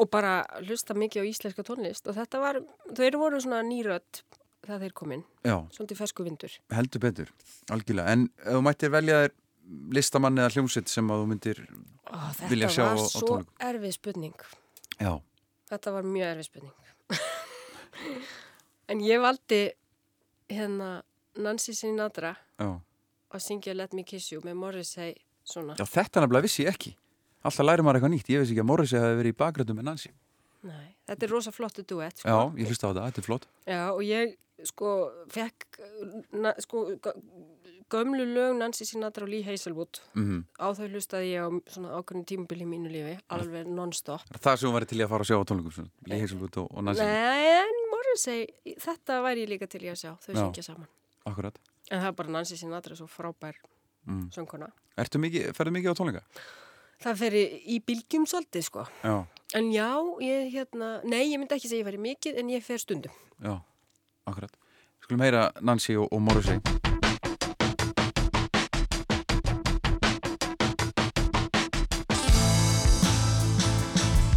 [0.00, 2.60] og bara hlusta mikið á íslenska tónlist og þetta var,
[2.96, 4.22] þeir voru svona nýrödd
[4.66, 6.54] þegar þeir komin, já, svolítið fesku vindur.
[6.76, 7.32] heldur betur,
[7.72, 9.34] algjörlega En þú mættir velja þér
[9.96, 11.62] listamann eða hljómsveit sem að þú myndir
[12.10, 12.16] Ó,
[12.50, 13.52] Vilja þetta sjá var á- á svo tónleikum.
[13.70, 14.34] erfið spurning.
[15.00, 15.12] Já,
[15.70, 16.76] Þetta var mjög erfið spurning.
[18.90, 19.60] en ég valdi
[20.50, 20.88] hérna
[21.38, 22.70] Nancy Sinatra já.
[23.30, 25.14] að syngja Let Me Kiss You með Morrissey
[25.46, 25.76] svona.
[25.78, 26.96] Já, þetta nefnilega vissi ég ekki.
[27.44, 29.88] Alltaf læri maður eitthvað nýtt, ég veist ekki að Morrissey hafi verið í bakgröndum með
[29.88, 30.10] Nancy.
[30.66, 32.18] Nei, þetta er rosa flottu duett.
[32.20, 32.28] Sko.
[32.28, 33.46] Já, ég hlusta á þetta, þetta er flott.
[33.64, 34.36] Já, og ég
[34.68, 34.90] sko
[35.32, 35.78] fekk
[36.36, 37.16] na, sko, gö-
[37.90, 40.02] gömlu lög Nancy Sinatra og Lee Hazelwood.
[40.14, 44.20] Mm á þau hlustaði ég á svona ákveðin tímabili í mínu lífi, alveg non-stop.
[44.36, 46.68] Það sem væri til í að fara að sjá á tónleikum svona, Lee Hazelwood og,
[46.76, 48.46] og Nancy Nei, en Morrissey,
[48.84, 50.88] þetta væri ég líka til í að sjá þau syngja saman
[51.30, 51.60] Akkurat.
[51.90, 53.58] En það er bara Nancy Sinatra svo frábær
[54.06, 54.30] mm.
[54.34, 54.70] sönguna
[55.00, 56.22] Ertu mikið, ferðu mikið á tónleika?
[57.00, 58.82] Það fer í, í bylgjum svolítið sko.
[59.00, 59.14] Já,
[59.56, 59.88] en já,
[60.20, 63.14] ég hérna, nei, ég myndi ekki segja ég færi mikið en ég fer stundum.
[63.40, 63.54] Já,
[64.28, 64.52] akkurat.
[65.06, 66.60] Skulum heyra Nancy og, og Morrissey.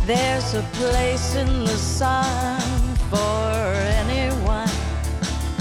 [0.08, 3.60] There's a place in the sun for
[4.00, 4.33] anyone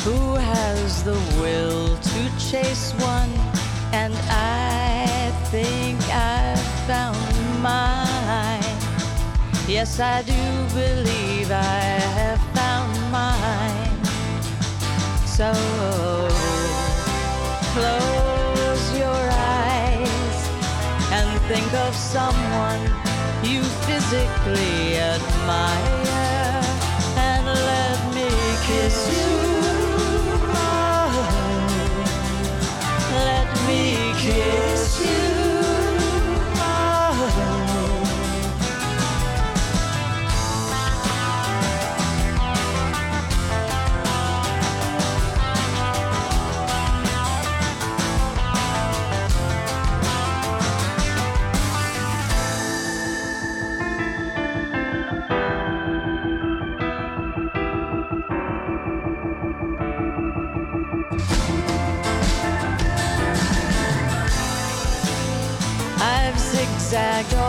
[0.04, 3.30] who has the will to chase one,
[3.92, 6.58] and I think I've
[6.90, 8.78] found mine.
[9.68, 10.42] Yes, I do
[10.74, 11.82] believe I
[12.18, 14.04] have found mine.
[15.24, 15.52] So
[17.74, 19.24] close your
[19.62, 20.38] eyes
[21.12, 22.82] and think of someone
[23.44, 26.62] you physically admire
[27.16, 28.28] and let me
[28.66, 29.51] kiss you.
[66.94, 67.41] as I go.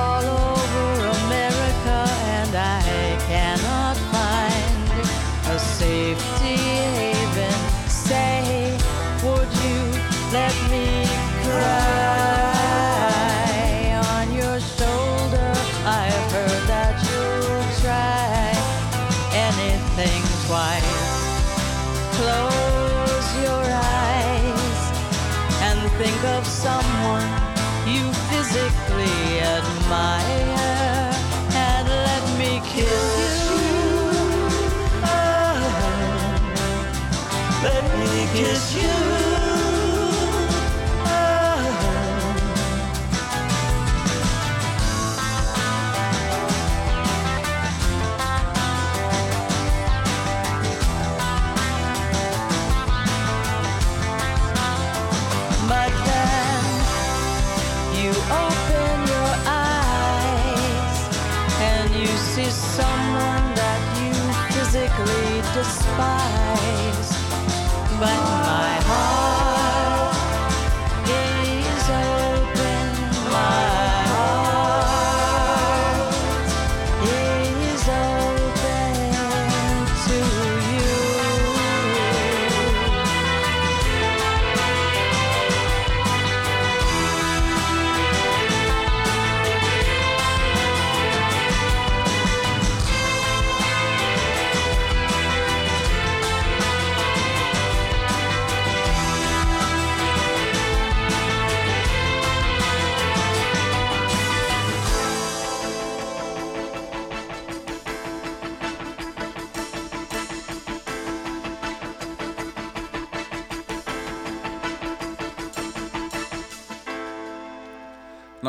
[38.76, 39.13] You.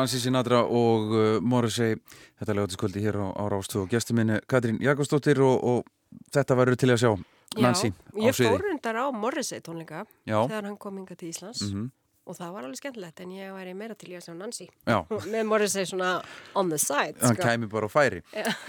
[0.05, 1.95] Nancy Sinatra og uh, Morrissey.
[2.37, 6.77] Þetta lögatiskvöldi hér á, á Rástu og gestur minni Katrín Jakobsdóttir og, og þetta verður
[6.77, 7.11] til að sjá.
[7.57, 11.63] Nancy á ég fór reyndar á Morrissey tónleika Já, þegar hann kom inga til Íslands.
[11.65, 11.87] Mhm,
[12.29, 14.99] og það var alveg skemmtilegt en ég væri meira til í að sjá Nancy já.
[15.33, 16.11] með Morrissey svona
[16.53, 17.49] on the side hann sko.
[17.49, 18.21] kæmi bara á færi.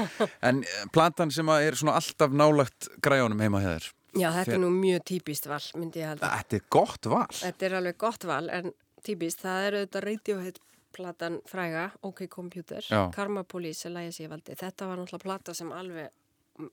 [0.49, 4.72] En eh, plantan sem er svona alltaf nálagt græjónum heima hér Já, þetta er nú
[4.72, 6.32] mjög típist val, myndi ég halda.
[6.39, 7.26] Þetta er gott val.
[7.37, 8.70] Þetta er alveg gott val, en
[9.05, 10.62] típist, það er auðvitað Radiohead
[10.97, 13.07] platan fræga, OK Computer, Já.
[13.14, 14.57] Karma Police lægið sér valdi.
[14.57, 16.09] Þetta var náttúrulega plata sem alveg,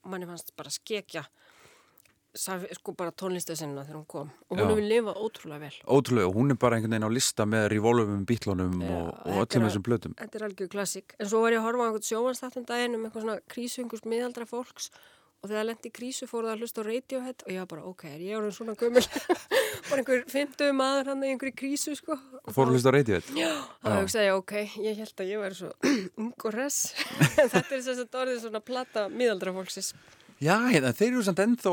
[0.07, 1.28] manni fannst bara skekja
[2.34, 4.65] sko bara tónlistu sinna þegar hún kom og hún Já.
[4.65, 5.76] hefur lifað ótrúlega vel.
[5.86, 9.41] Ótrúlega, og hún er bara einhvern veginn á lista með revolvum, bítlunum Já, og, og
[9.43, 10.15] öllum þessum blötum.
[10.17, 11.13] Þetta er algjör klassik.
[11.19, 14.49] En svo var ég að horfa á einhvern sjóanstáttum daginn um eitthvað svona krísuhungurs miðaldra
[14.49, 14.89] fólks
[15.43, 17.83] og þegar lendi í krísu fór það að hlusta á Radiohead og ég var bara,
[17.91, 19.03] ok, ég orðin svona gömul?
[19.89, 22.15] bara einhver 50 maður hann í einhverju krísu, sko.
[22.55, 23.29] Fór að hlusta á Radiohead?
[23.33, 24.53] Og ég hugsaði, ok,
[24.87, 25.71] ég held að ég væri svo
[26.23, 26.79] ung og res.
[27.35, 29.91] en þetta er þess að orðið svona plata miðaldra fólksins.
[30.43, 31.71] Já, hérna, þeir eru samt ennþá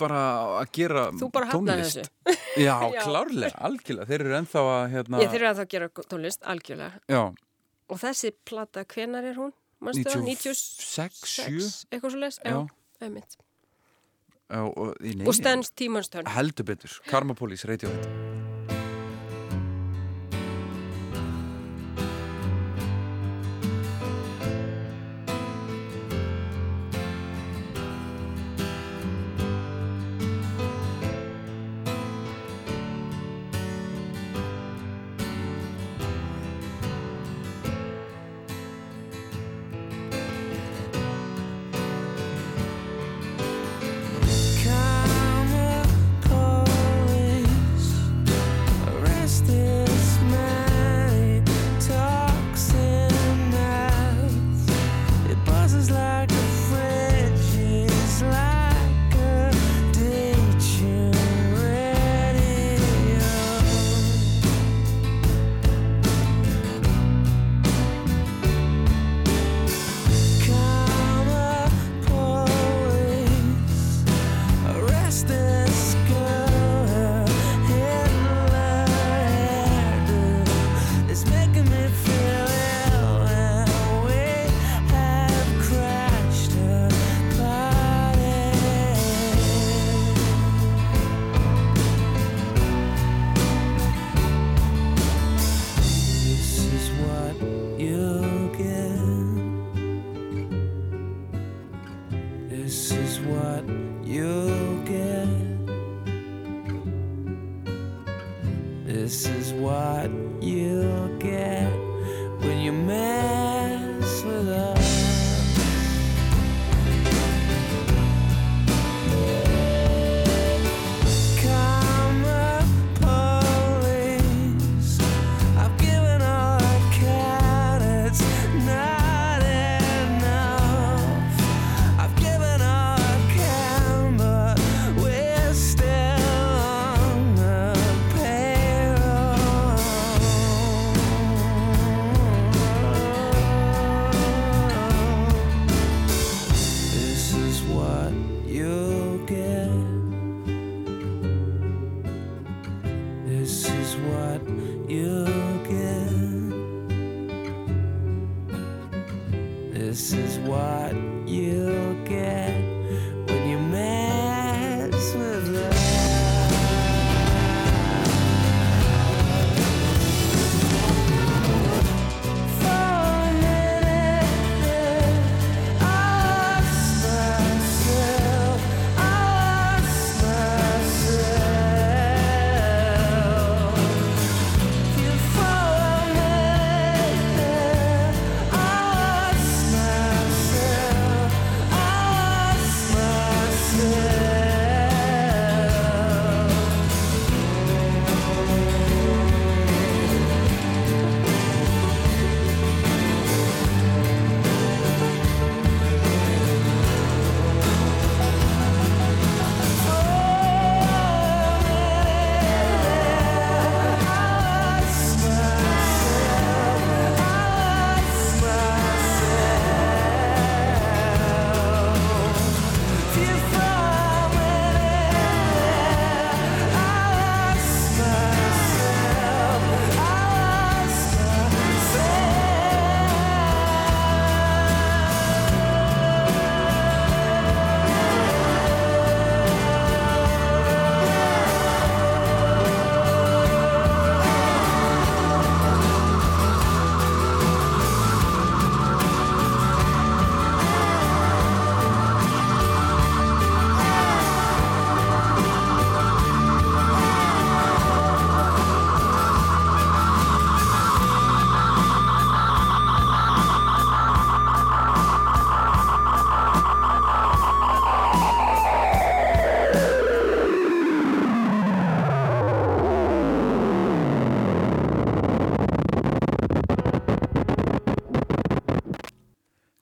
[0.00, 0.20] bara
[0.60, 2.06] að gera Þú bara hafnaði tónlist.
[2.28, 2.44] þessu.
[2.66, 3.00] Já, Já.
[3.02, 4.06] klárlega, algjörlega.
[4.12, 7.02] Þeir eru ennþá að, hérna, Ég þurfa að það gera tónlist, algjörlega.
[7.12, 7.22] já,
[7.92, 9.52] Og þessi plata, hvenar er hún?
[9.84, 10.22] Manstu það?
[10.24, 12.38] 96, 7, Eitthvað svo les?
[12.40, 12.56] Já.
[14.46, 14.94] Já, og,
[15.26, 16.28] Og stens tímans tönn.
[16.30, 17.66] Heldur betur, Karma Police,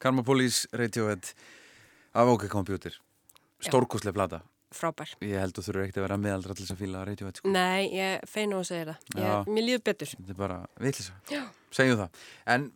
[0.04, 1.30] Karma Police, Radiohead
[2.14, 2.92] af OK Computer
[3.64, 4.42] stórkostlega plata
[4.74, 5.12] Frábær.
[5.22, 7.50] ég held að þú þurfur ekkert að vera meðaldra til þess að fíla Radiohead sko.
[7.54, 9.04] Nei, ég feina að segja það.
[9.22, 10.10] Ég, mér líður betur.
[10.18, 11.44] þetta er bara vitlisa
[11.74, 12.18] segjum það,
[12.56, 12.66] en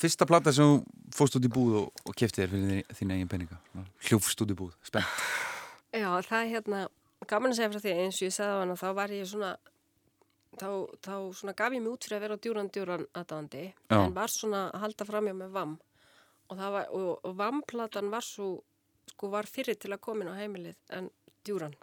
[0.00, 0.78] fyrsta plata sem þú
[1.18, 3.58] fórst út í búð og, og kefti þér fyrir þín- eigin peninga
[4.06, 5.10] hljófst út í búð, spennt
[5.90, 6.80] Já, það er hérna,
[7.26, 9.50] gaman að segja frá því eins og ég sagði á hana, þá var ég svona,
[10.54, 10.68] þá,
[11.02, 13.98] þá svona gaf ég mig út fyrir að vera á djúran djúran aðdáðandi, Já.
[14.06, 15.72] en var svona að halda framjá með VAM.
[16.50, 18.56] Og, var, og, og VAM-platan var svo,
[19.12, 21.06] sko, var fyrir til að koma inn á heimilið en
[21.46, 21.76] djúran.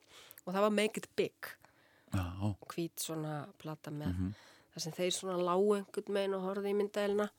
[0.44, 1.50] Og það var Make It Big,
[2.74, 4.34] hvít svona plata með,
[4.74, 7.30] þar sem þeir svona lágu einhvern meginn og horfði í myndælina.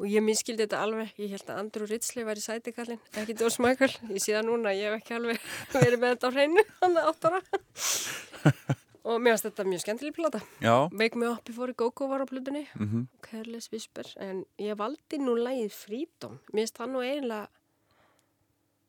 [0.00, 3.58] Og ég minnskildi þetta alveg, ég held að Andrew Ridgely var í sætikallin, ekki Dós
[3.62, 3.92] Michael.
[4.10, 7.12] Ég sé það núna, ég hef ekki alveg verið með þetta á hreinu, hann er
[7.12, 7.42] áttara.
[9.04, 10.40] og mér finnst þetta mjög skemmtileg plata.
[10.62, 15.18] já, Wake Me Up Before Go-Go var á plutunni, mhm Careless Whisper, en ég valdi
[15.18, 16.38] nú lægið Freedom.
[16.52, 17.48] Mér finnst það nú eiginlega,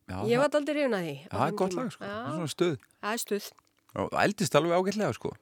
[0.10, 1.16] já, ég var aldrei rifin að því.
[1.32, 2.04] það er gott lag sko.
[2.04, 3.50] það er stuð það er stuð.
[3.96, 5.34] og það eldist alveg ágætlega sko.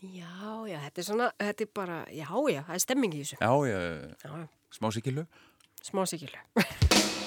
[0.00, 0.32] Já,
[0.70, 3.36] já, þetta er svona, þetta er bara, já, já, það er stemming í þessu.
[3.40, 3.80] já, já,
[4.24, 5.26] Já, já, smá sikilu
[5.84, 6.38] smá sikilu.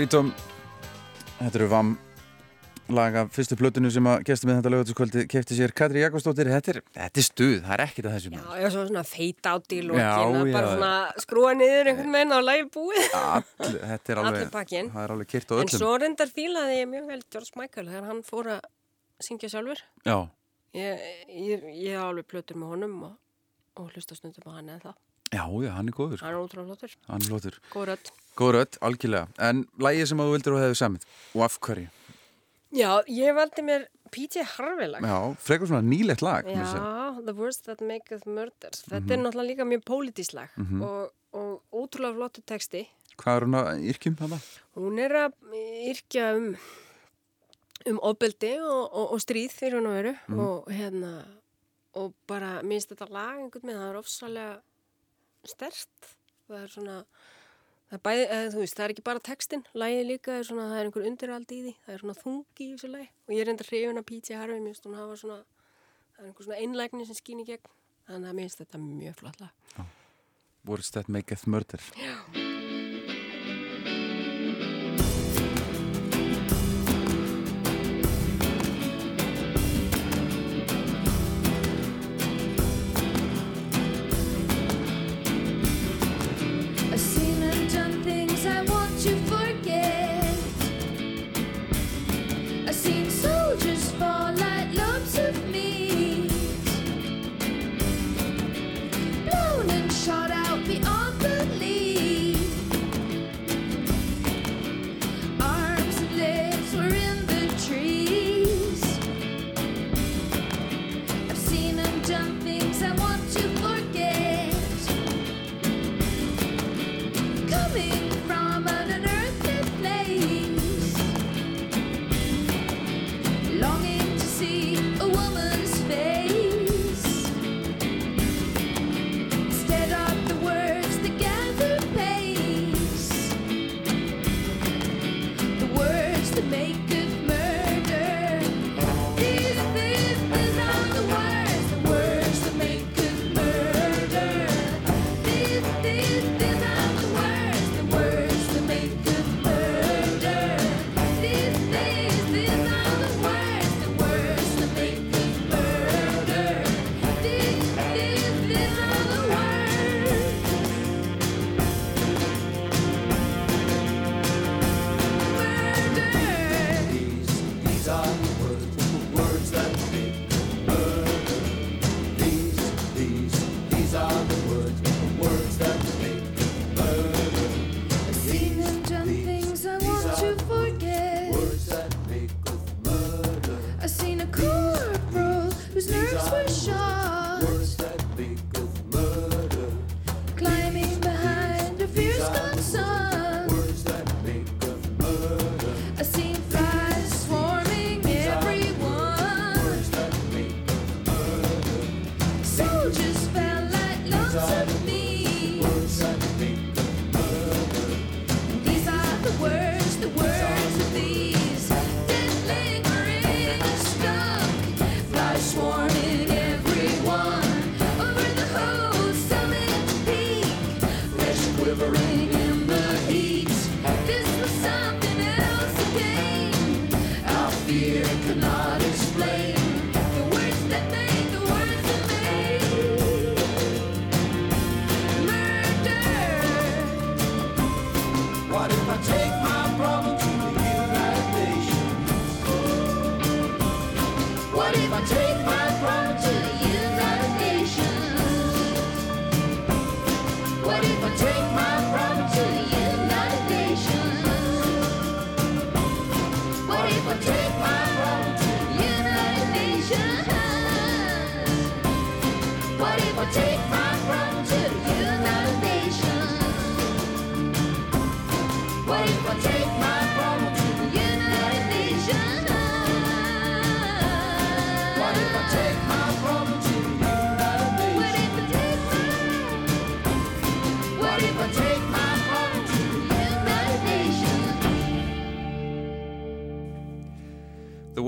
[0.00, 0.30] Freedom
[1.36, 1.88] Þetta eru VAM
[2.96, 5.74] laga fyrstu plötunu sem að gestum við þetta lögatiskvöldi kefti sér.
[5.76, 8.84] Katri Jakobsdóttir þetta þetta er stuð, það er ekkit að þessu Já, ég var svo
[8.88, 13.04] svona feit átt í lókina, bara svona skrúa niður einhvern veginn á lægi búið.
[13.20, 14.56] All, þetta er alveg
[15.04, 15.74] er alveg kyrt á En öllum.
[15.76, 18.64] svo reyndar fílaði ég mjög vel George Michael þegar hann fór að
[19.28, 19.84] syngja sjálfur.
[20.08, 20.16] Já,
[20.80, 23.14] Ég, ég, ég alveg plötur með honum og,
[23.76, 24.98] og hlusta stundum á hann eða það.
[25.32, 26.26] Já, já, hann er góður sko.
[26.26, 26.96] Hann er ótrúlega flottur.
[27.08, 28.10] hann er flottur, Góð rödd.
[28.36, 31.02] góður öll, algjörlega en lægið sem þú vildir og hefur samið
[31.34, 31.88] og af hverju,
[32.72, 34.42] Já, ég valdi mér P.J.
[34.56, 35.02] Harvey lag.
[35.02, 37.16] já, frekar svona nýlegt lag Já.
[37.26, 38.84] The Words That Maketh Murders.
[38.86, 39.10] Þetta Mhm.
[39.12, 40.48] er náttúrulega líka mjög pólitísk lag
[40.82, 42.86] og, og ótrúlega flottu texti.
[43.18, 44.38] hvað er hún að yrkjum þetta?
[44.76, 45.32] Hún er að
[45.90, 46.56] yrkja um,
[47.86, 50.38] um ofbeldi og, og, og stríð fyrir hún að veru Mhm.
[50.40, 51.24] og hérna
[51.94, 54.60] og bara minnst þetta lag einhvern veginn, það er ofsalega
[55.48, 56.10] stert
[56.50, 56.96] það er svona
[57.90, 60.82] það er, bæði, eða, veist, það er ekki bara textin lagið líka er svona, það
[60.82, 63.08] er einhver undirald í því það er svona þungi í þessu lagi.
[63.26, 64.36] Og ég er enda hrifun að P.J.
[64.40, 67.74] Harvey, minnst hún hafa svona það er einhver svona einlægni sem skýn í gegn.
[68.10, 69.82] Þannig að minnst þetta mjög flott lag.
[70.68, 72.49] Words that maketh murder I've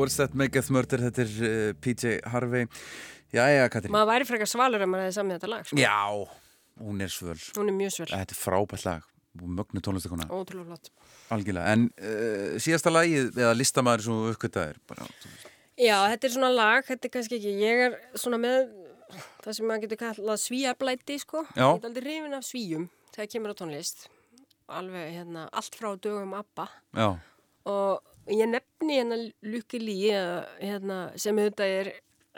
[0.02, 2.66] Words that maketh murder þetta er uh, PJ Harvey
[3.32, 5.68] Jæja, Katrín Maður væri frekar svalur ef maður hefði samið þetta lag.
[5.70, 5.78] Sko.
[5.80, 8.10] Já, hún er svöl Hún er mjög svöl.
[8.12, 10.90] Þetta er frábært lag mögnu tónlistakona, ótrúlega flott.
[11.32, 14.80] algjörlega en uh, síðasta lagið eða listamæður sem þú uppkvitaðir
[15.80, 18.74] Já, þetta er svona lag, þetta er kannski ekki, ég er svona með
[19.40, 21.46] það sem maður getur kallað svíablæti, sko.
[21.56, 21.64] Já.
[21.64, 22.84] Ég er aldrei hrifin af svíjum
[23.14, 24.04] þegar kemur á tónlist.
[24.72, 26.68] Alveg, hérna, allt frá dögum ABBA.
[26.92, 27.08] já,
[27.72, 31.90] Og ég nefni hérna Lucky Lee, eða, hérna, sem auðvitað er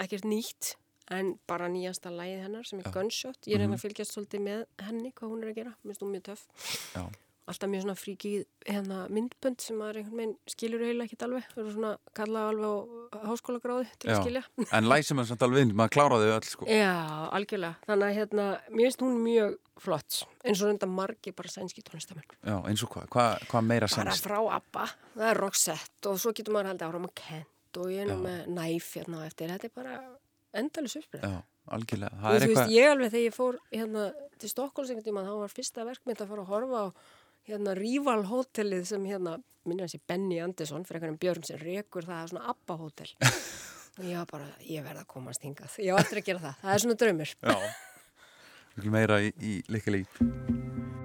[0.05, 0.75] ekkert nýtt,
[1.13, 3.43] en bara nýjasta lagið hennar sem er Gunshot.
[3.45, 6.15] Ég er hérna að fylgjast svolítið með henni, hvað hún er að gera, minnst hún
[6.15, 6.47] mjög töff.
[6.95, 7.05] já,
[7.45, 11.63] alltaf mjög svona fríkið hérna, myndbönd sem maður einhvern veginn skilur eiginlega ekkert alveg, það
[11.65, 12.71] eru svona kallað alveg
[13.13, 14.21] á háskóla gráði til að já.
[14.23, 14.43] skilja.
[14.79, 16.69] en lag sem er samt alveg inn, maður kláraði þau öll sko.
[16.73, 16.95] Já,
[17.37, 17.75] algjörlega.
[17.87, 22.37] Þannig að hérna, mér finnst hún mjög flott, eins og reynda margi bara sænski tónlistamenn.
[22.41, 24.85] já, eins og hvað, hvað hva meira Bara sennst frá ABBA,
[25.19, 28.21] það er Roxette og svo getur maður haldið ára með Kent og ég er nú
[28.23, 29.97] með Knife hérna eftir, þetta er bara
[30.55, 31.27] endalus uppbreyð.
[31.27, 31.43] já,
[31.75, 34.05] algjörlega, Og það er þú veist, eitthvað ég alveg þegar ég fór hérna
[34.39, 36.87] til Stokkóls einhvern tíma, þá var fyrsta verk mitt að fara að horfa á
[37.49, 39.39] hérna Rival hótelið sem hérna,
[39.69, 43.11] minnir þessi Benny Andersson fyrir einhvern björn sem rekur það, svona Abba hótel.
[43.99, 45.79] og ég var bara, ég verð að komast hingað.
[45.85, 47.35] Ég var eftir að gera það, það er svona draumur.
[47.45, 47.59] já,
[48.75, 51.04] Miklu meira í, í leikali I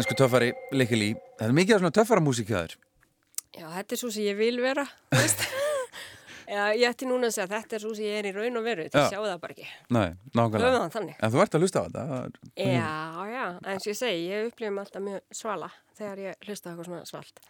[0.00, 2.74] Sænsku töffari, leikali Það er mikið af svona töffara músík hjá þér
[3.58, 5.42] Já, þetta er svo sem ég vil vera, þú veist.
[6.54, 8.56] Já, ég ætti núna að segja að þetta er svo sem ég er í raun
[8.60, 9.66] og veru, þið sjáu það bara ekki.
[9.92, 10.06] Nei,
[10.38, 11.10] nákvæmlega það.
[11.18, 12.94] En þú ert að hlusta á þetta það er- Já,
[13.34, 13.44] já,
[13.74, 15.68] eins og ég segi, ég upplifum alltaf mjög svala
[16.00, 17.44] þegar ég hlusta á eitthvað svona svalt.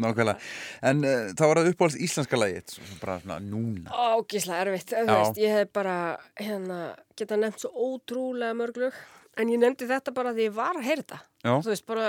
[0.00, 0.48] nákvæmlega.
[0.94, 4.02] En uh, þá var það uppáhalds íslenska lagið, svo bara svona núna.
[4.16, 5.96] Ógíslega erfitt, þú veist, ég hef bara
[6.40, 6.80] hérna,
[7.18, 8.94] geta nefnt svo ótrúlega mörglug
[9.40, 11.20] en ég nefndi þetta bara því ég var að heyra þetta.
[11.44, 11.52] Já.
[11.56, 12.06] þú veist, bara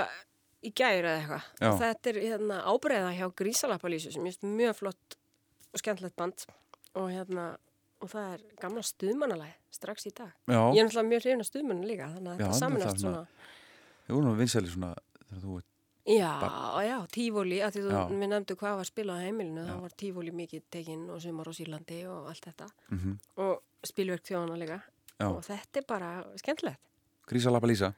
[0.62, 1.50] í gæri eða eitthvað.
[1.82, 5.16] Þetta er hérna, ábreiða hjá Grísalapalísu sem finnst mjög flott
[5.72, 6.46] og skemmtilegt band.
[7.00, 7.52] Og hérna
[8.02, 10.32] og það er gamla stuðmannalæg strax í dag.
[10.50, 10.60] Já.
[10.74, 13.26] ég er náttúrulega mjög hrifin af stuðmannu líka þannig að Já, þetta er svona.
[14.02, 14.90] Þú voru nú vinsæli svona,
[15.28, 15.68] þegar þú ert,
[16.02, 16.30] Já,
[16.82, 20.32] já, tífóli, að því þú, við nefndu hvað var spilað á heimilinu, þá var tífóli
[20.34, 22.66] mikið tekinn og sumar á Sýrlandi og allt þetta.
[22.90, 23.12] Mhm.
[23.38, 24.80] og spilverk þjóðana líka.
[25.22, 26.08] Og þetta er bara
[26.42, 26.80] skemmtilegt.
[27.26, 27.92] Grísa Lappa Lísa.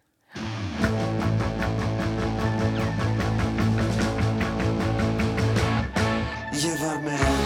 [6.64, 7.43] Ég var með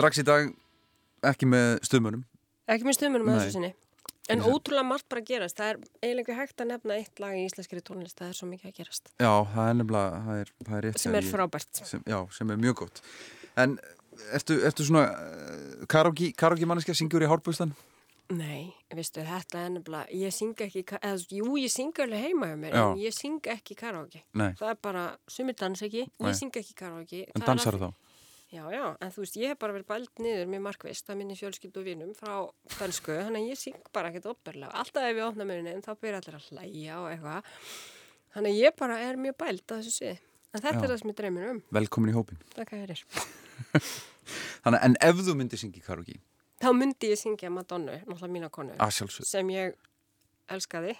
[0.00, 0.50] Strax í dag,
[1.28, 2.24] ekki með stuðmönum.
[2.70, 3.40] Ekki með stuðmunum að Nei.
[3.42, 3.72] þessu sinni.
[4.30, 5.58] En ótrúlega margt bara að gerast.
[5.58, 8.16] Það er eiginlega hægt að nefna eitt lag í íslenskri tónlist.
[8.16, 9.10] Það er svo mikið að gerast.
[9.18, 10.98] Já, það er nefnilega, það er, það er.
[11.02, 11.80] Sem er frábært.
[11.90, 13.02] Sem, já, sem er mjög gott.
[13.60, 13.76] En
[14.38, 17.74] ertu, ertu svona uh, karaoke, karaoke manneskja, syngur í hárbústan?
[18.30, 22.76] Nei, veistu, þetta er nefnilega, ég syng ekki, eða, jú, ég syng alveg heima mér,
[22.78, 24.22] en ég syng ekki karaoke.
[24.38, 24.52] Nei.
[24.60, 26.28] Það er bara, sumir dans ekki, Nei.
[26.30, 27.24] ég syng ekki karaoke.
[27.34, 27.88] En dansar þá?
[28.50, 31.36] Já, já, en þú veist, ég hef bara verið bælt niður mjög markvist að minni
[31.38, 32.32] fjölskyldu og vinum frá
[32.80, 34.72] dansku, þannig að ég syng bara ekkert opperlega.
[34.80, 37.52] Alltaf ef ég opna munin, þá byrja allir að hlæja og eitthvað.
[38.34, 40.18] Þannig að ég bara er mjög bælt að þessu sviði.
[40.50, 40.82] En þetta Já.
[40.82, 41.62] er það sem ég dreymir um.
[41.78, 42.42] Velkomin í hópin.
[42.56, 43.04] Takk að þér.
[44.66, 46.18] Þannig, en ef þú myndir syngja karaoke,
[46.60, 49.78] Þá myndi ég syngja Madonnu, náttúrulega mína konu, að sjálfsög, sem ég
[50.52, 50.92] elskaði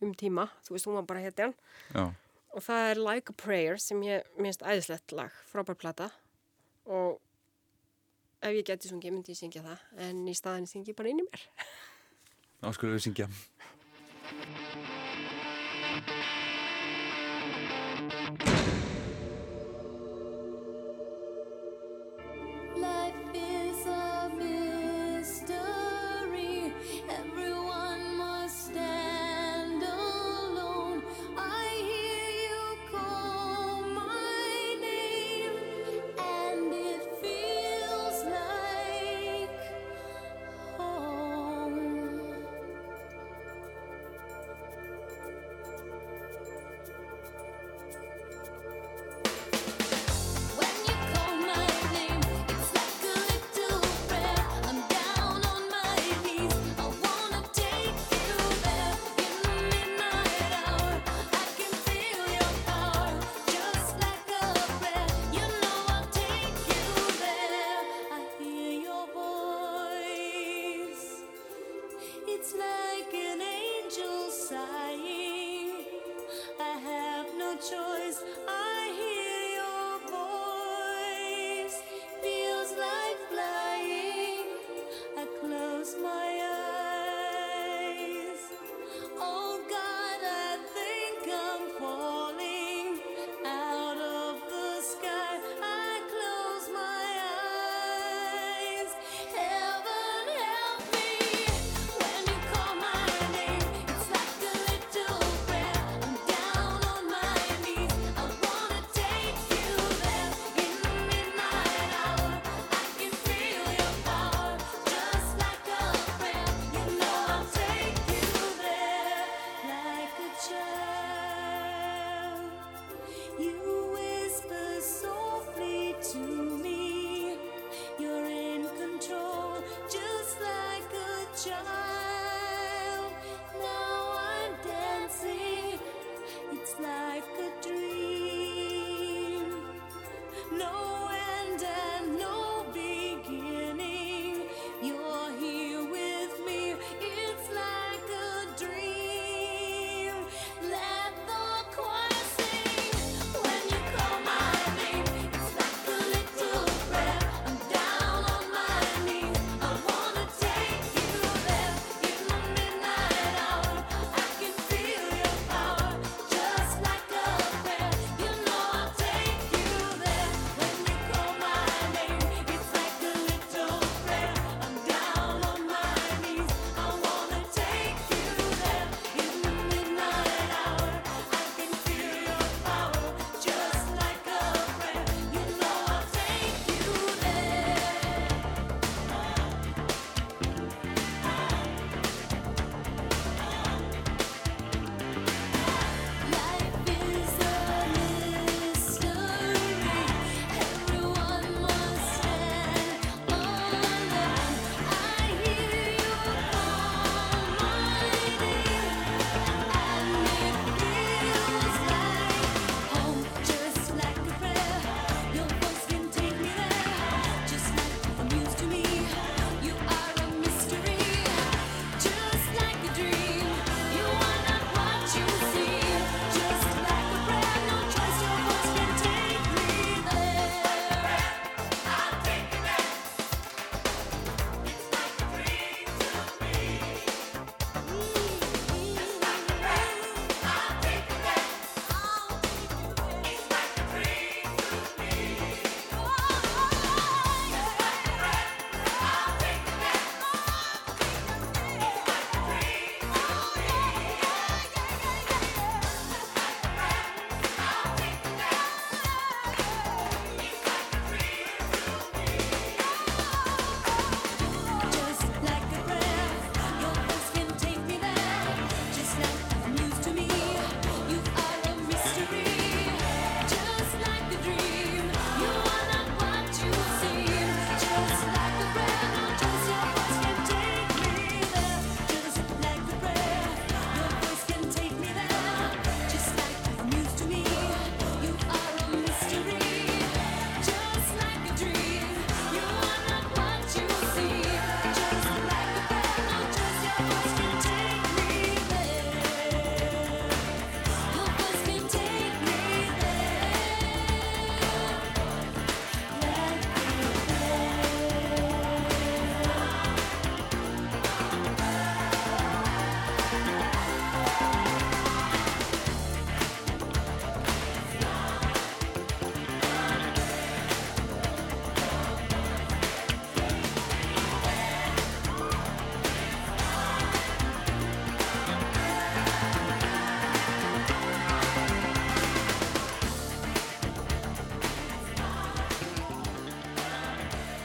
[0.00, 0.46] um tíma.
[0.64, 1.52] Þú veist, hún var bara hetjan.
[1.92, 2.06] já,
[2.52, 6.08] Og það er Like a Prayer sem ég minnst æðislegt lag, frábær plata.
[6.90, 7.20] Og
[8.42, 9.78] ef ég geti sungið myndi ég syngja það.
[10.08, 11.46] En í staðin syngi ég bara inn í mér.
[12.62, 13.30] þá skulum við syngja.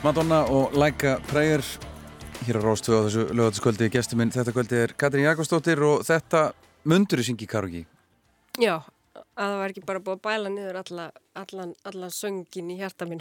[0.08, 1.60] Madonna og Like a Prayer
[2.48, 6.44] hér á Róstvö á þessu lögatiskvöldi gestur minn þetta kvöldi er Katrín Jakobsdóttir og þetta
[6.88, 7.82] mundur í syngi karugi
[8.56, 8.78] Já,
[9.18, 11.08] að það var ekki bara búið að bæla niður alla,
[11.42, 13.20] allan, allan söngin í hjarta mín.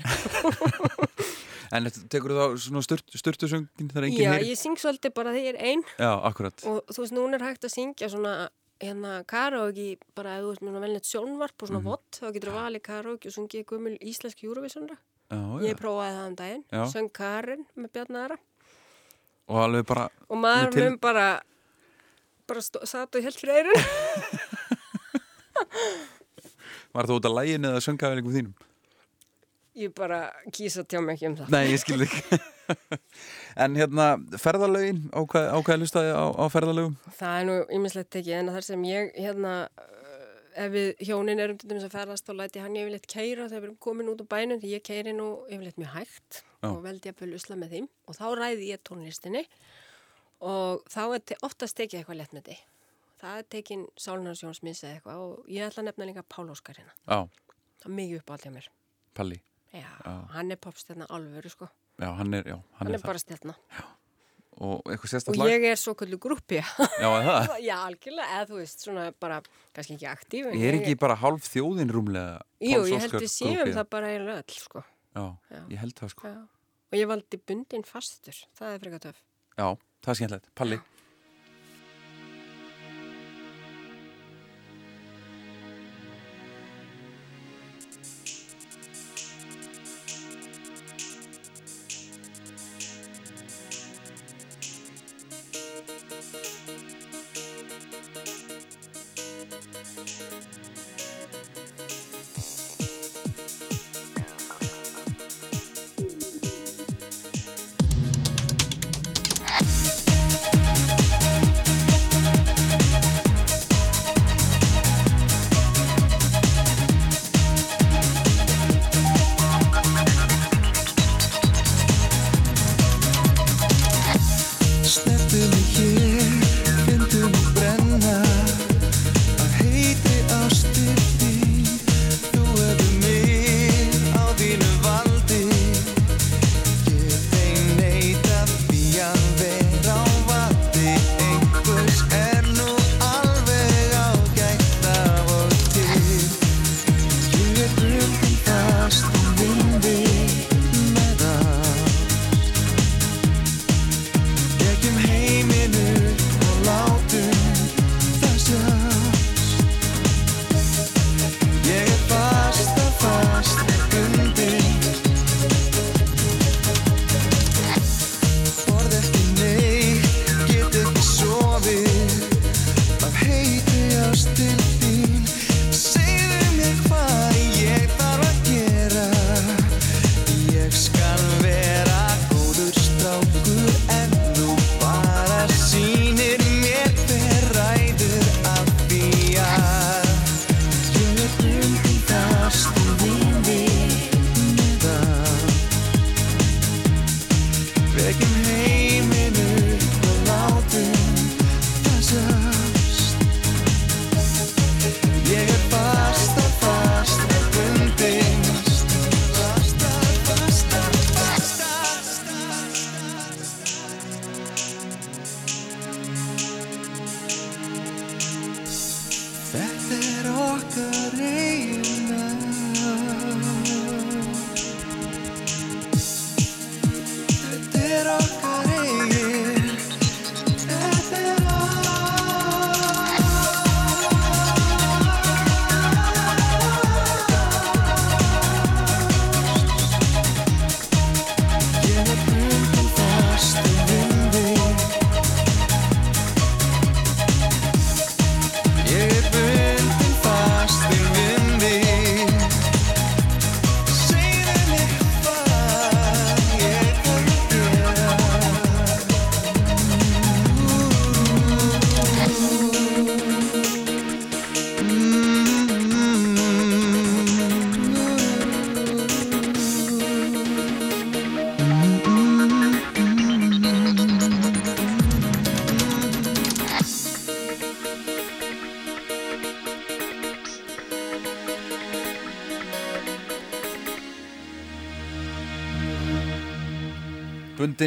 [1.75, 4.53] en tekur þá svona sturt, sturtu söngin þegar enginn Já, heyrir?
[4.53, 7.49] ég syng svolítið bara þegar ég er einn Já, akkurat og þú veist, núna er
[7.49, 8.37] hægt að syngja svona
[8.79, 11.91] hérna karaoke bara ef þú veist með velnett sjónvarp og svona Mhm.
[11.91, 15.01] vott þá getur þú valið karaoke og sungið gömul íslensk Eurovisionra.
[15.27, 15.41] Já.
[15.67, 18.37] Ég prófaði það um daginn, söng Karin með Bjarnara
[19.47, 21.27] og alveg bara og maður til- mun bara
[22.47, 23.83] bara satt og held fyrir eirun
[26.95, 28.55] var það út af lægin eða söngavelingum þínum?
[29.77, 30.21] ég bara
[30.57, 31.51] kýsa tjá mig ekki um það.
[31.53, 32.39] Nei, ég skil ekki.
[33.57, 34.07] En hérna,
[34.43, 36.97] ferðalögin ákvað lustaði á, á ferðalögum?
[37.19, 39.53] Það er nú ýmislegt tekið en þar sem ég hérna
[40.57, 43.69] ef við hjónin erum til dæmis að ferðast þá læti hann yfirleitt keira þegar við
[43.69, 46.69] erum komin út á bænum því ég keiri nú yfirleitt mjög hægt Já.
[46.71, 47.89] og veldi að följa usla með þeim.
[48.09, 49.43] Og þá ræði ég tónlistinni
[50.41, 52.57] og þá er oftast tekið eitthvað lett með því.
[53.17, 56.93] Það er tekin Sálnarsjónsmiss eða eitthvað og ég ætla að nefna líka Pál Óskar hérna.
[57.09, 58.71] Já, það er mikið upp á allir mér.
[59.17, 59.39] Palli.
[59.73, 60.15] Já, Já.
[60.37, 61.69] hann er popstjarna alvöru sko.
[61.97, 63.55] Já, hann er, já, hann hann er, er bara stjarna.
[63.73, 63.96] Það
[64.57, 67.09] Og eitthvað og sérstætt lag ég er svo kvöldu grúpi Já,
[67.69, 69.43] Já, algjörlega, eða þú veist, svona bara
[69.77, 73.73] kannski ekki aktív Ég er ekki bara hálf þjóðin rúmlega Jú, ég held við séum
[73.77, 74.85] það bara eiginlega öll, sko.
[75.13, 75.63] Já, Já.
[75.75, 76.39] ég held það sko Já.
[76.87, 79.17] Og ég valdi bundin fastur, það er frekar töf.
[79.59, 79.67] Já,
[80.07, 80.96] það er skemmtilegt, Palli Snertu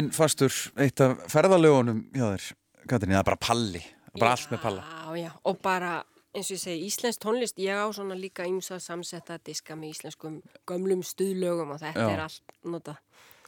[0.00, 2.46] bundin fastur eitt af ferðalögunum hjá þér,
[2.88, 3.82] Katrín, það er bara palli
[4.16, 5.92] bara allt með palla Já, já, og bara
[6.30, 10.40] eins og ég segi, íslensk tónlist, ég á svona líka ímsa samsetta diska með íslenskum
[10.68, 12.12] gömlum stuðlögum og þetta Já.
[12.14, 12.94] er allt nota.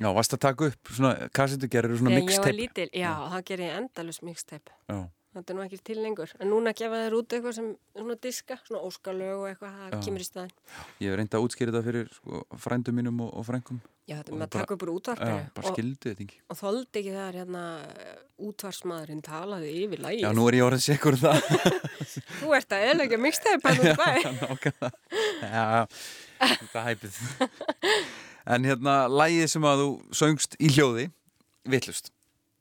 [0.02, 3.12] Já, varst að taka upp svona kassetu gerir svona Þegar ég var mixtape lítil, já,
[3.30, 4.74] það ger ég endalus mixtape.
[4.90, 4.98] Já,
[5.32, 6.32] Þetta er nú ekki til lengur.
[6.44, 10.00] En núna gefa þér út eitthvað sem svona diska, svona óskalög og eitthvað, það Já.
[10.04, 10.50] kemur í staðin.
[11.00, 14.32] ég hef reyndið að útskýra þetta fyrir sko, frændum mínum og, og frængum Já, þetta
[14.32, 15.34] er með að taka upp úr útvarpinu.
[15.38, 17.60] Já, bara og, skildu þetta ekki og þoldi ekki það hérna
[18.48, 20.24] útvarsmaðurinn talaði yfir lægið.
[20.24, 21.38] Já, nú er ég orðið sikur um það
[22.40, 24.08] Þú ert að eðlega mixtape hann út bæ.
[24.40, 24.90] Nákvæmlega
[25.52, 25.66] Já,
[26.42, 27.20] þetta hæpið
[28.56, 29.88] En hérna, lægið sem að þú
[30.18, 31.06] söngst í hljóði
[31.70, 32.10] Vittlust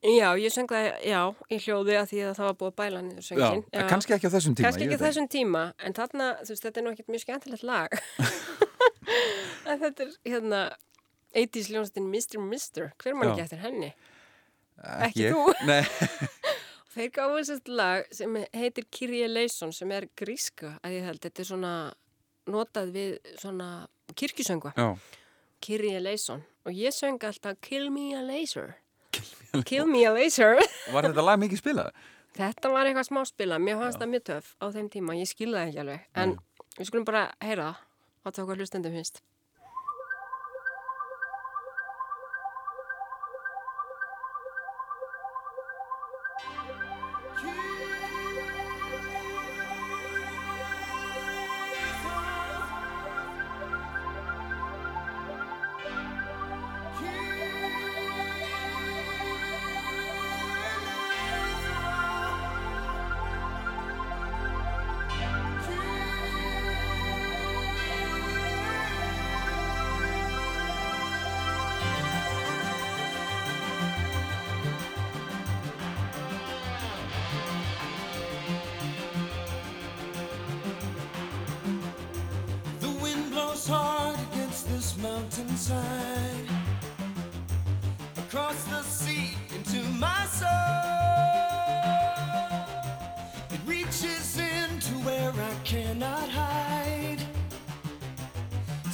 [0.02, 1.20] Já, ég söng það, já,
[1.54, 3.60] í hljóði að því að það var búið að bæla niður Já, söngin.
[3.78, 6.64] en kannski ekki á þessum tíma Kannski ekki á þessum tíma, en þarna, þú veist,
[6.66, 7.94] þetta er nú ekkert mjög skemmtilegt lag.
[9.68, 10.62] þetta er, hérna,
[11.34, 12.40] 80s ljónstinn Mr.
[12.44, 13.94] Mister, hver mann ekki eftir henni?
[15.08, 15.36] Ekki ég.
[15.36, 15.84] þú Nei,
[16.94, 21.44] Þeir gáðu þessast lag sem heitir Kyrie Leison, sem er gríska, að ég held, þetta
[21.44, 21.74] er svona
[22.52, 23.68] notað við svona
[24.18, 24.74] kirkjusöngva.
[24.76, 24.90] já
[25.62, 26.42] Kyrie Leison.
[26.66, 28.76] Og ég söng alltaf Kill me a laser.
[29.66, 30.58] Kill me a laser.
[30.94, 31.92] Var þetta lag mikið spilað?
[32.36, 35.58] Þetta var eitthvað smá spila, mér fannst það mjög töff á þeim tíma, ég skilði
[35.58, 36.36] það ekki alveg, en
[36.78, 37.82] við skulum bara heyra það,
[38.24, 39.20] að það okkur hlustendum finnst.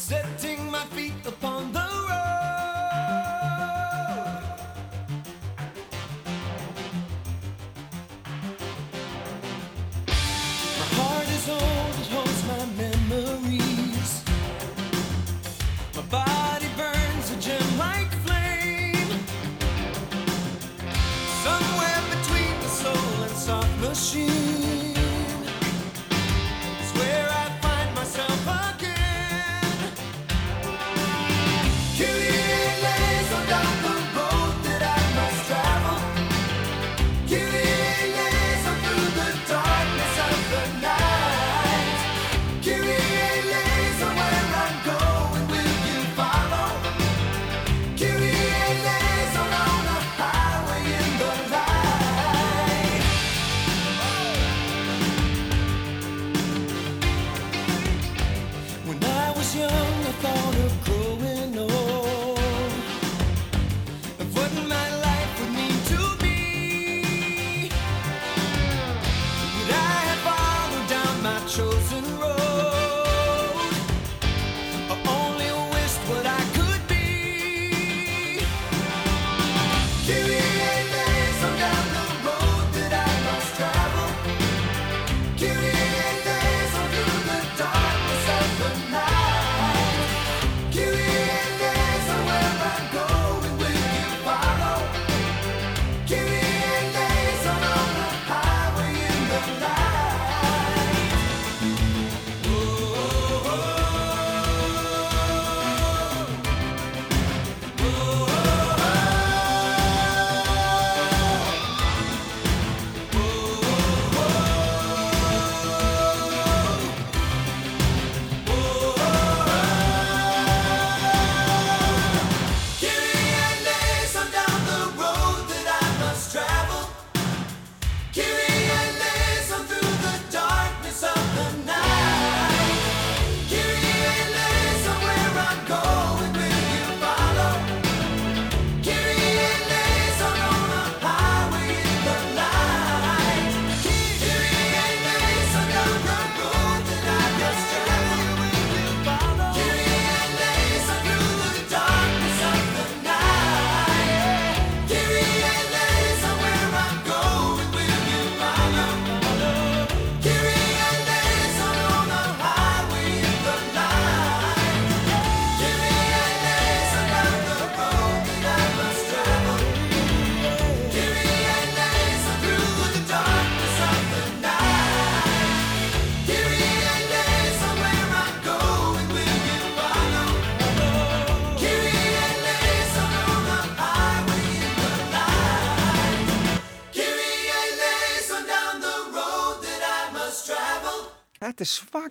[0.07, 1.86] Setting my feet upon the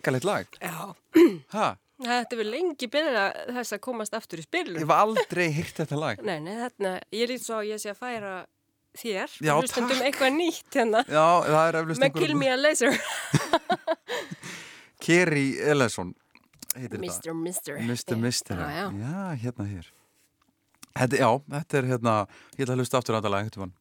[0.07, 0.47] svakalegt lag.
[0.62, 0.95] Já,
[1.53, 1.77] Ha?
[1.97, 3.23] þetta er lengi byrja
[3.57, 4.78] þess að komast aftur í Ég spilun.
[4.83, 6.20] hef aldrei hýrt þetta lag.
[6.23, 8.35] Nei, nei, þarna, ég lít svo að ég sé að færa
[8.97, 10.07] þér, Já, hlustendum takk.
[10.11, 11.03] eitthvað nýtt hérna.
[11.09, 12.93] Já, það er eflust Með Kill Me a Laser.
[15.07, 16.15] Kerry Ellison
[16.77, 17.33] heitir Mr.
[17.35, 17.78] Mister.
[17.81, 18.16] Mr.
[18.20, 18.57] Mister.
[18.61, 18.87] Já, já.
[19.01, 19.91] já, hérna hér.
[20.97, 22.15] Þetta, já, þetta er hérna,
[22.57, 23.74] ég ætla að hlusta aftur á þetta lag, þetta var.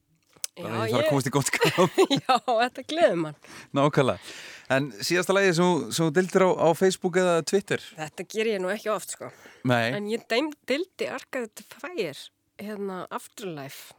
[0.56, 2.00] Já, að ég þarf að komast í gott skap.
[2.12, 3.38] Já, þetta gleður mann.
[3.76, 4.36] Nákvæmlega.
[4.74, 7.84] En síðasta lagi sem þú- dildir á, á Facebook eða Twitter?
[8.00, 9.30] Þetta ger ég nú ekki oft, sko.
[9.64, 9.92] Nei.
[9.94, 12.24] En ég deim, dildi Arkaði til fæir,
[12.58, 13.94] hérna Afterlife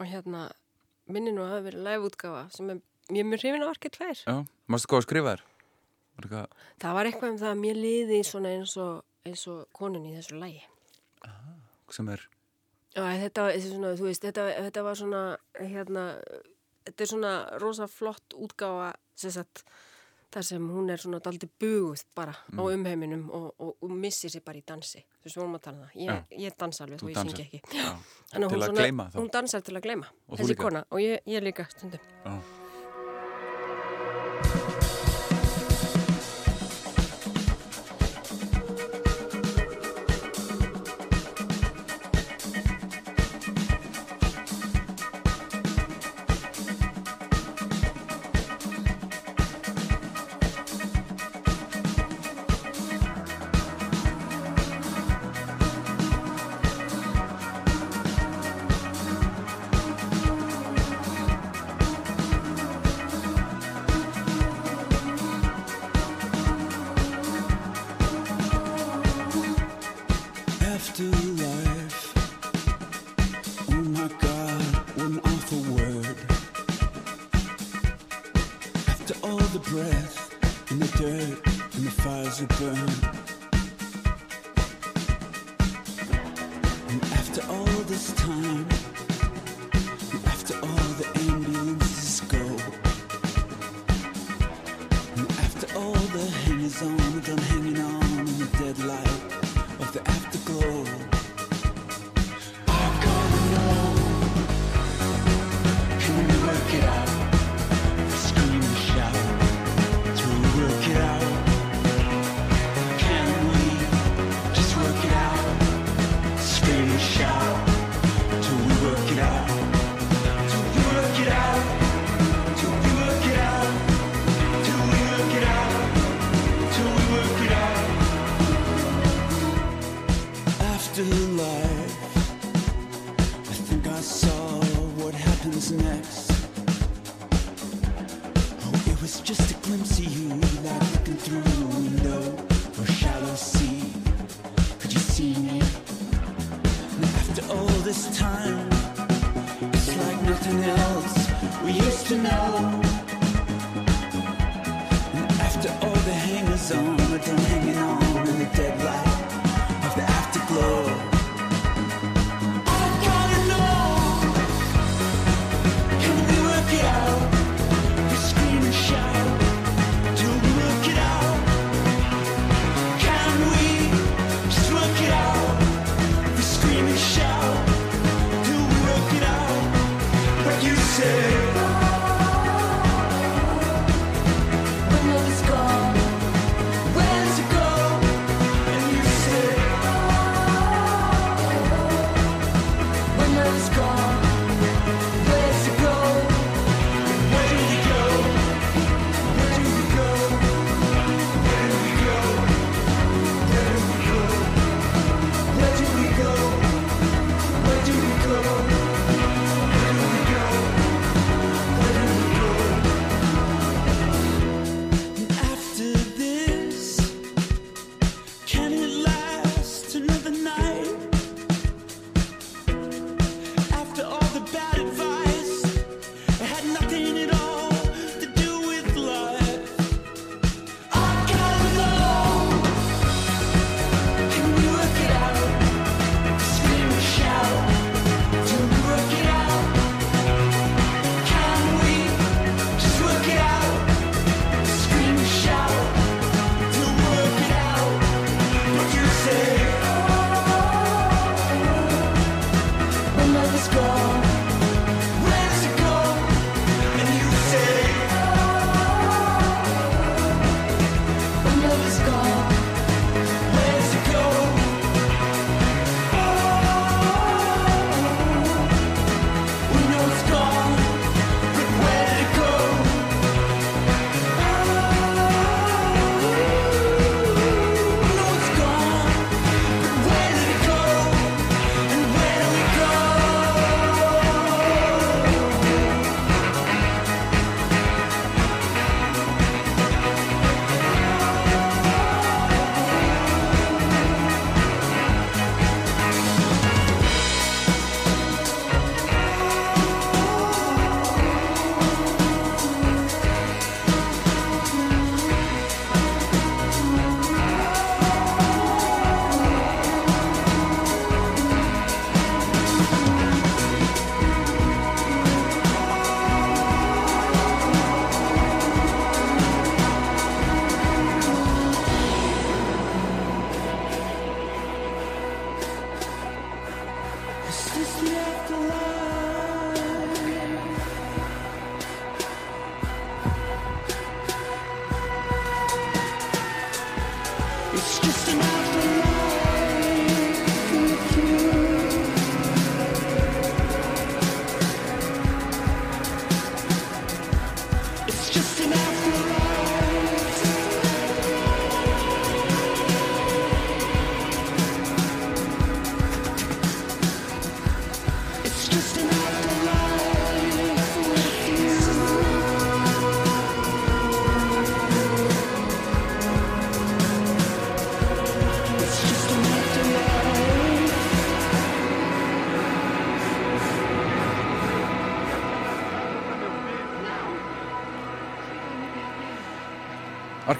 [0.00, 0.48] og hérna
[1.06, 2.80] minni nú að hafa verið live-útgáfa sem er,
[3.10, 4.22] ég er mjög hrifin á Arkaði fæir.
[4.26, 5.42] Já, mástu hvað að skrifa þér?
[6.14, 6.48] Var
[6.78, 10.14] Það var eitthvað um það að mér liði svona eins og, eins og konun í
[10.16, 10.62] þessu lægi.
[11.90, 12.20] sem er,
[12.94, 13.44] Já, þetta,
[13.98, 15.22] veist, þetta, þetta var svona,
[15.58, 16.04] hérna,
[16.84, 17.32] þetta er svona
[17.62, 19.64] rosa flott útgáfa, sem sagt,
[20.34, 24.42] þar sem hún er svona daldi buguð bara á umheiminum og, og, og missir sér
[24.44, 24.98] bara í dansi.
[25.22, 25.94] Þú veist, við vorum að tala um það.
[26.02, 27.36] Ég, ég dansa alveg, Þú þú ég dansar.
[27.36, 27.60] syngi ekki.
[28.34, 29.06] Hún að gleyma.
[29.14, 30.62] Hún dansar til að gleyma, Og þessi líka?
[30.66, 30.84] kona.
[30.90, 32.00] Og ég, ég líka stundum.
[32.24, 32.63] já.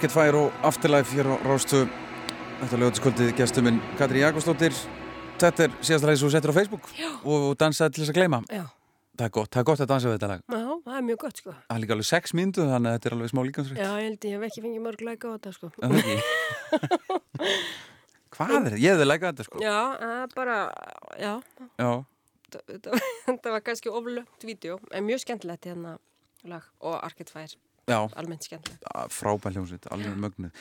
[0.05, 1.79] Arcade Fire og Afterlife hér á Rástu
[2.59, 4.75] Þetta lögatiskvöldið gestur minn Katri Jakobsdóttir
[5.41, 7.07] Þetta er síðast ræðis og settur á Facebook Já.
[7.25, 8.65] og dansaði til þess að gleyma Já.
[9.17, 11.19] Það er gott, það er gott að dansa við þetta lag Já, það er mjög
[11.25, 11.55] gott sko.
[11.55, 14.05] Það er líka alveg sex mínútu þannig að þetta er alveg smá líkansrætt Já, ég
[14.05, 15.71] held ég hef ekki fengið mörg læka á þetta sko.
[15.81, 16.17] Það er ekki
[18.35, 18.81] Hvað er þetta?
[18.85, 19.75] Ég hefði lækað þetta sko Já,
[20.05, 20.57] er bara,
[21.17, 21.33] já,
[21.81, 21.89] Já,
[22.53, 25.97] þetta- þetta var kannski oflögt vídeo, en mjög skemmtilegt hérna
[26.45, 27.55] lag og Arcade Fire,
[27.93, 28.83] almennt skemmtilegt.
[29.13, 30.51] frábær hljómsveit, alveg mögnuð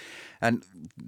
[0.45, 0.61] En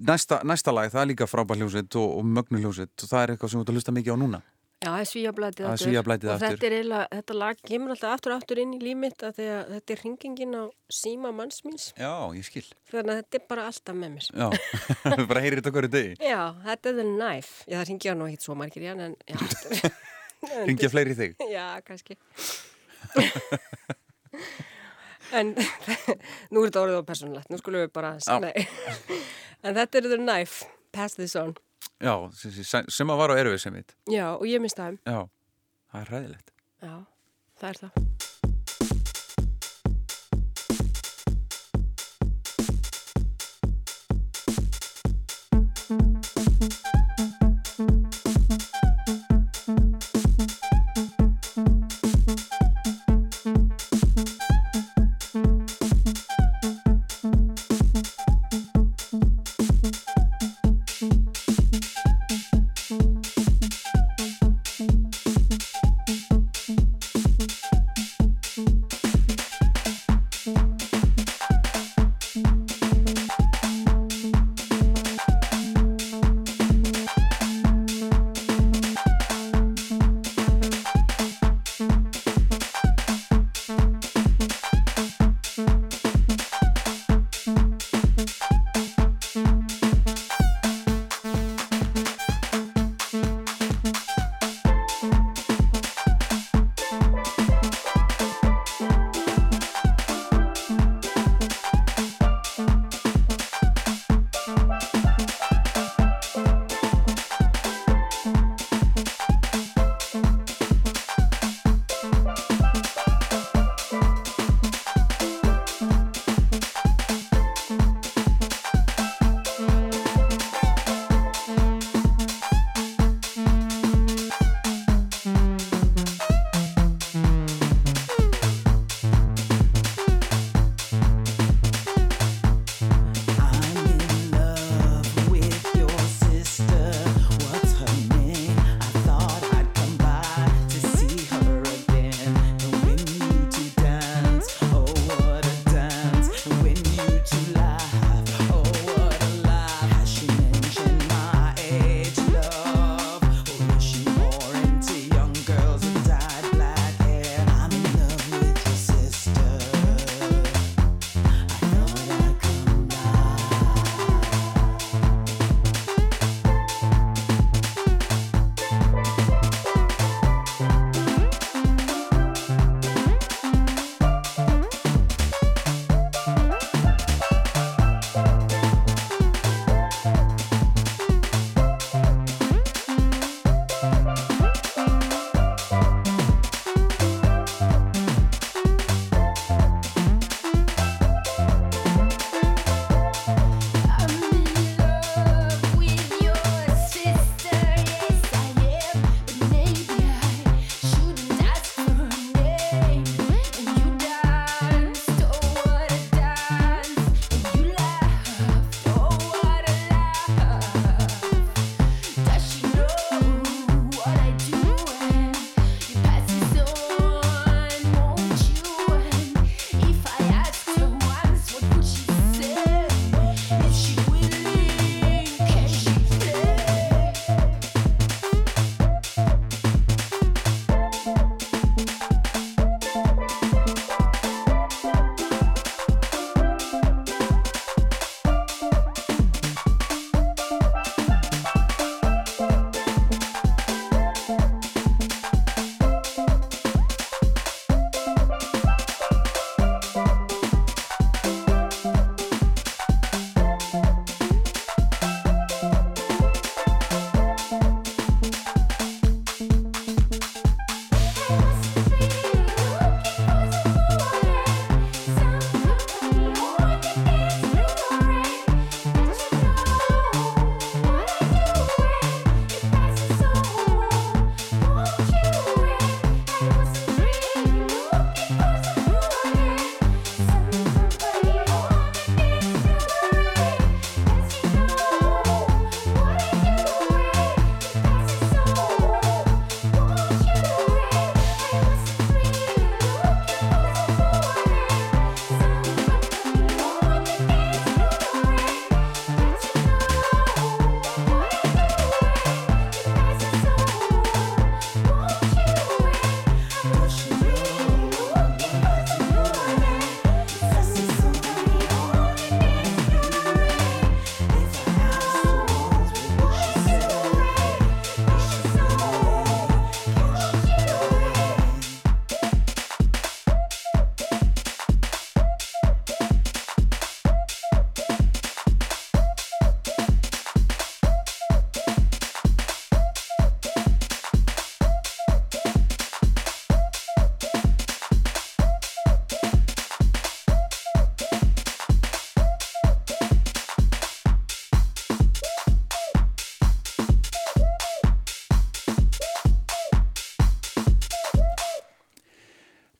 [0.09, 3.33] næsta, næsta lag, það er líka frábær hljómsveit og, og mögnuð hljómsveit og það er
[3.35, 4.41] eitthvað sem þú ert að hlusta mikið á núna
[4.77, 6.57] Já, það er svíjablætið Það er svíablætið og aftur.
[6.61, 10.01] þetta er þetta lag kemur alltaf aftur og aftur inn í límitt að þetta er
[10.03, 10.63] hringingin á
[10.93, 12.61] síma manns míns, Já, ég skil
[12.91, 14.27] þannig að þetta er bara alltaf með mér.
[14.37, 14.47] Já,
[15.33, 17.65] bara heyrir þetta hverju degi Já, þetta er the knife.
[17.65, 19.17] Já, það ringja nú ekkert svo margir í hann, en
[20.69, 22.13] Ringja fleiri í þig Já, kannski.
[25.35, 25.53] en
[26.51, 28.15] nú er þetta orðið á persónulegt, nú skulum við bara,
[29.65, 31.55] en þetta er the knife, pass this on.
[32.03, 34.99] Já, sem, að var á erfið sem mitt Já, og ég mista þeim.
[35.01, 35.23] Já,
[35.91, 36.51] það er ræðilegt
[36.83, 36.95] Já,
[37.57, 38.36] það er það.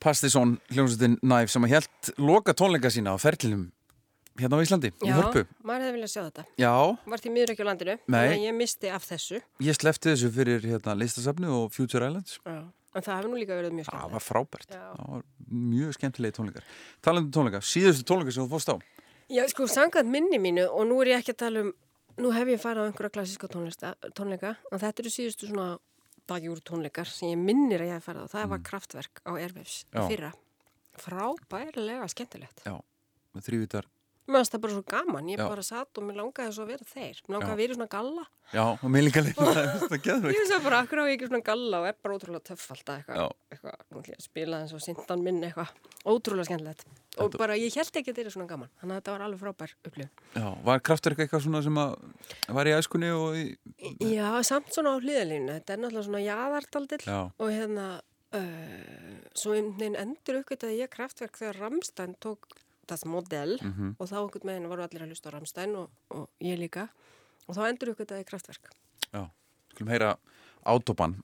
[0.07, 3.65] Pastisson, hljómsveitin Næf sem að helt loka tónleika sína á ferlinum
[4.37, 5.15] hérna á Íslandi, í Já,
[5.65, 6.43] maður hefði viljað sjá þetta.
[6.61, 6.71] Já,
[7.11, 8.37] Var því miður ekki á landinu, Nei.
[8.45, 9.39] ég misti af þessu.
[9.65, 12.37] ég slefti þessu fyrir hérna, listasafni og Future Islands.
[12.45, 12.59] Já.
[12.95, 14.13] En það hefði nú líka verið mjög Það skemmt.
[14.13, 14.69] var frábært.
[14.77, 14.83] Já.
[14.93, 15.25] Það var
[15.73, 16.63] mjög skemmtilegi tónleikar.
[17.01, 18.75] Talandi um tónleika, síðustu tónleika sem þú fórst á.
[19.33, 21.73] Já, sko, sangað minni mínu og nú er ég ekki að tala um,
[22.21, 25.79] nú hef ég farið á einhverja klassíska tónleika, en þetta eru síðustu svona
[26.27, 28.33] dagjúr tónleikar sem ég minnir að ég hef farið á.
[28.35, 30.01] Það var kraftverk á Mm.
[30.01, 30.07] Já.
[30.11, 30.31] fyrra.
[30.97, 32.63] Frábærlega skemmtilegt.
[32.65, 32.75] Já,
[33.35, 33.85] með þrývitar.
[34.27, 35.47] Mér finnst það bara svo gaman, ég Já.
[35.47, 37.19] bara satt og mér langaði svo að vera þeir.
[37.27, 37.53] Mér langaði Já.
[37.53, 38.23] að vera í svona galla.
[38.51, 41.29] Já, og mér líka leina það, það Ég finnst það bara, akkur á ég ekki
[41.29, 43.31] svona galla og er bara ótrúlega töff alltaf eitthvað.
[43.51, 45.71] Eitthvað nú ætlum ég að spila eins og sindan minn eitthvað.
[46.03, 46.83] Ótrúlega skemmtilegt.
[47.17, 48.69] Og Þetta- bara, ég held ekki að þetta er svona gaman.
[48.81, 50.11] Þannig að þetta var alveg frábær upplifun.
[50.35, 51.95] Já, var kraftverk eitthvað svona sem að
[52.59, 53.47] var í æskunni og í...
[54.11, 55.55] Já, samt svona á hliðalínu.
[55.55, 57.19] Þetta er náttúrulega svona jaðartaldill Já.
[57.31, 57.87] og hérna,
[58.35, 62.47] uh, svo einhvern veginn endur uppgötaði ég kraftverk þegar Ramstein tók
[62.87, 63.95] það modell Mhm.
[63.99, 66.89] og þá einhvern veginn voru allir að hlusta á Ramstein og, og ég líka
[67.47, 68.71] og þá endur uppgötaði ég kraftverk.
[69.13, 69.29] Já,
[69.73, 70.17] skulum heyra
[70.65, 71.23] Autobahn.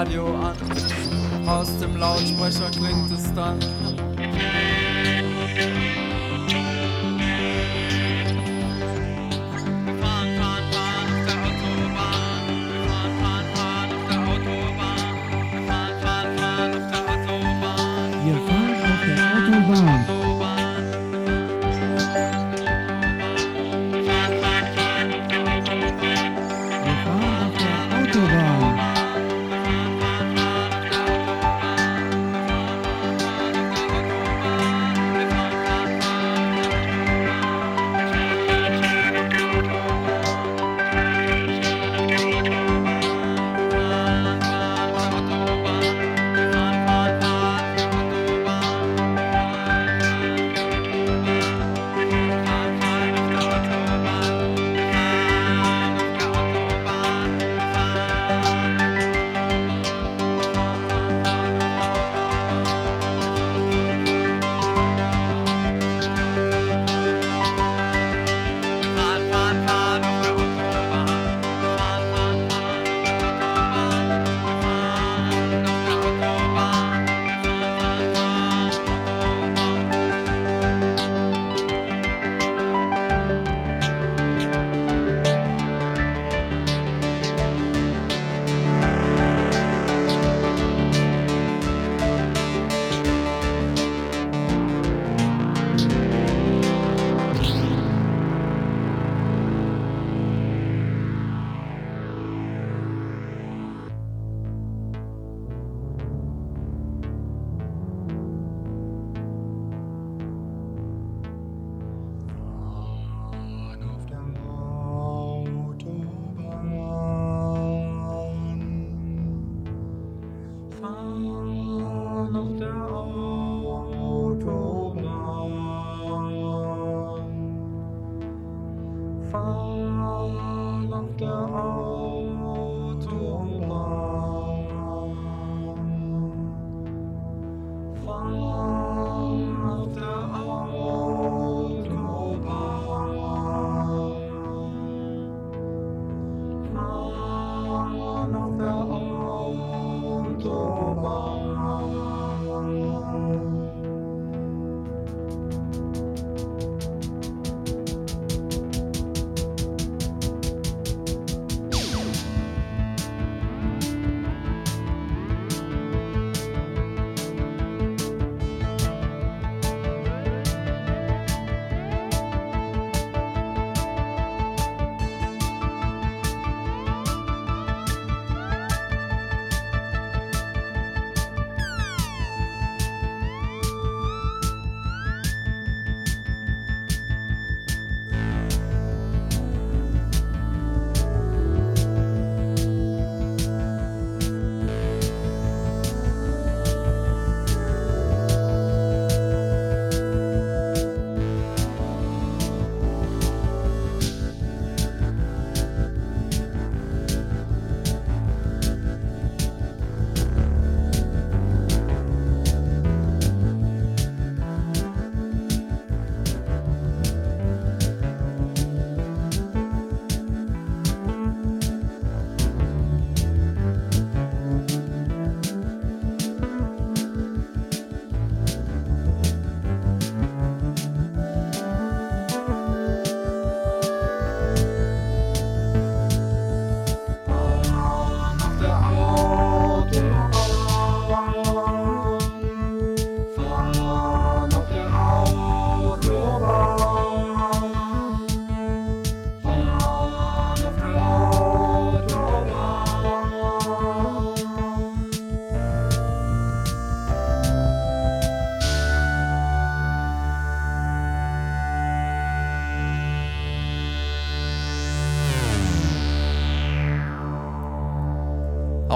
[0.00, 0.56] Radio an.
[1.46, 3.58] Aus dem Lautsprecher klingt es dann.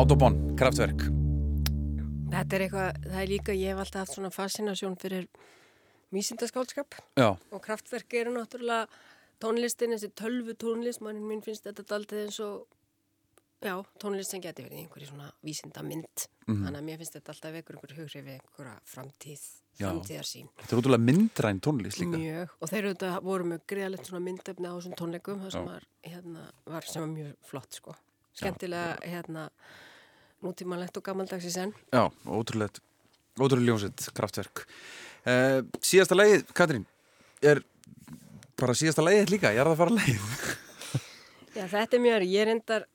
[0.05, 1.07] Autobahn, kraftverk
[2.29, 5.31] Þetta er eitthvað, það er líka, ég hef alltaf haft svona fascinasjón fyrir
[6.13, 8.85] vísindaskálskap Já, og kraftverk eru náttúrulega
[9.41, 12.67] tónlistin, þessi tölvu tónlist, mann minn finnst þetta daldið eins og,
[13.65, 16.27] já, tónlist sem geti verið í einhverju svona vísindamynd.
[16.51, 16.61] Mhm.
[16.67, 19.47] Þannig að mér finnst þetta alltaf vekur einhver hugri við einhverja framtíð,
[19.81, 19.89] Já.
[19.89, 20.53] framtíðarsýn.
[20.61, 24.25] þetta er útrúlega myndræn tónlist líka Mjög, og þeir eru þetta voru með greiðalegt svona
[24.29, 25.73] myndefni á þessum tónleikum, það sem Já.
[25.73, 27.97] var, hérna, var sem var mjög flott, sko.
[28.35, 29.49] skemmtilega hérna
[30.45, 31.75] nútímanlegt og gammaldags í senn.
[31.95, 32.81] Já, ótrúlegt,
[33.41, 34.67] ótrúlega ljónsett kraftverk.
[35.25, 36.85] Uh, síðasta lagið, Katrín,
[37.43, 37.63] er
[38.61, 40.27] bara síðasta lagið líka, ég er að fara lagið.
[41.59, 42.89] Já, þetta er mjög, ég reyndar,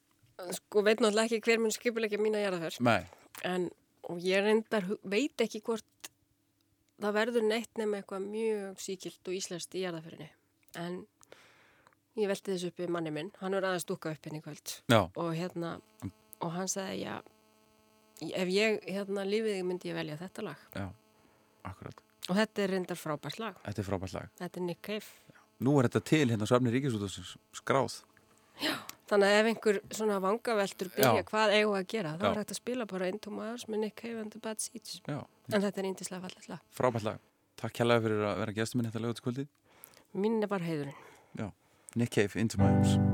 [0.59, 2.79] sko, veit náttúrulega ekki hver mun skipulegja mína jarðaför.
[2.85, 3.01] Nei,
[3.47, 3.69] En,
[4.09, 6.09] og ég reyndar, veit ekki hvort
[6.99, 10.27] það verður neitt nema eitthvað mjög síkilt og íslenskt í jarðaförinni.
[10.79, 10.99] En
[12.19, 14.75] ég velti þessu upp við manni minn, hann er aðeins dúka upp henni í kvöld.
[14.91, 14.99] Já.
[15.07, 15.77] Og hérna,
[16.43, 17.15] og hann sagði, já,
[18.21, 20.67] ef ég, hérna, lífið myndi ég velja þetta lag.
[20.75, 20.87] já,
[21.69, 22.03] akkurat.
[22.29, 23.55] Og þetta er reyndar frábært lag.
[23.65, 24.29] Þetta er frábært lag.
[24.37, 25.05] Þetta er Nick Cave.
[25.59, 28.03] Nú er þetta til hérna á Svefni Ríkisútastins skráð.
[29.09, 31.25] Þannig að ef einhver svona vangaveltur byrja Já.
[31.31, 32.29] hvað eigum við að gera, þá Já.
[32.29, 35.01] er hægt að spila bara Into My Arms með Nick Cave and the Bad Seeds.
[35.07, 35.19] Já.
[35.53, 36.59] En þetta er índislega fallið lag.
[36.77, 37.19] Frábært lag.
[37.57, 39.47] Takk kærlega fyrir að vera gestur minn þetta lögutskvöldið.
[40.13, 40.99] Mín er bara heiðurinn.
[41.39, 41.49] Já,
[41.95, 43.08] Nick Cave, Into My Arms.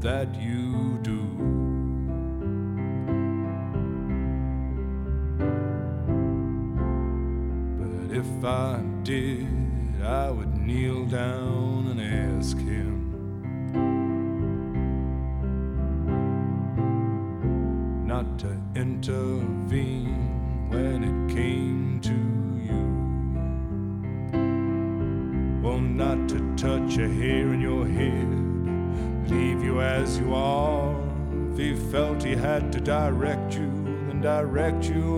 [0.00, 1.27] That you do.
[32.72, 33.70] To direct you,
[34.06, 35.17] then direct you